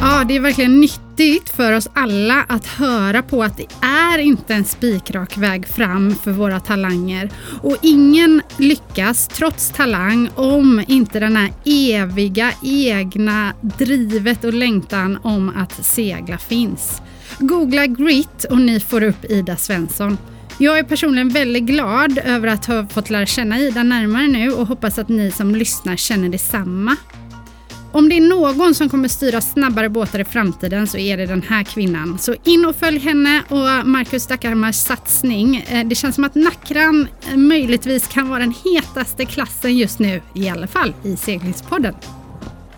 [0.00, 4.54] Ja, det är verkligen nyttigt för oss alla att höra på att det är inte
[4.54, 7.30] en spikrak väg fram för våra talanger.
[7.62, 15.52] Och ingen lyckas, trots talang, om inte den här eviga egna drivet och längtan om
[15.56, 17.02] att segla finns.
[17.38, 20.18] Googla grit och ni får upp Ida Svensson.
[20.58, 24.66] Jag är personligen väldigt glad över att ha fått lära känna Ida närmare nu och
[24.66, 26.96] hoppas att ni som lyssnar känner detsamma.
[27.92, 31.42] Om det är någon som kommer styra snabbare båtar i framtiden så är det den
[31.42, 32.18] här kvinnan.
[32.18, 35.64] Så in och följ henne och Marcus Dackarmars satsning.
[35.68, 40.22] Eh, det känns som att Nackran eh, möjligtvis kan vara den hetaste klassen just nu,
[40.34, 41.94] i alla fall i seglingspodden.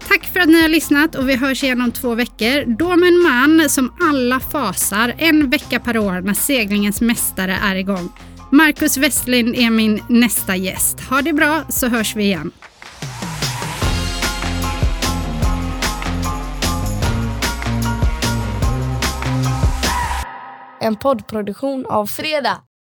[0.08, 2.76] Tack för att ni har lyssnat och vi hörs igen om två veckor.
[2.76, 7.76] Då med en man som alla fasar en vecka per år när seglingens mästare är
[7.76, 8.12] igång.
[8.52, 11.00] Marcus Westlind är min nästa gäst.
[11.00, 12.52] Ha det bra så hörs vi igen.
[20.80, 22.58] En poddproduktion av Fredag.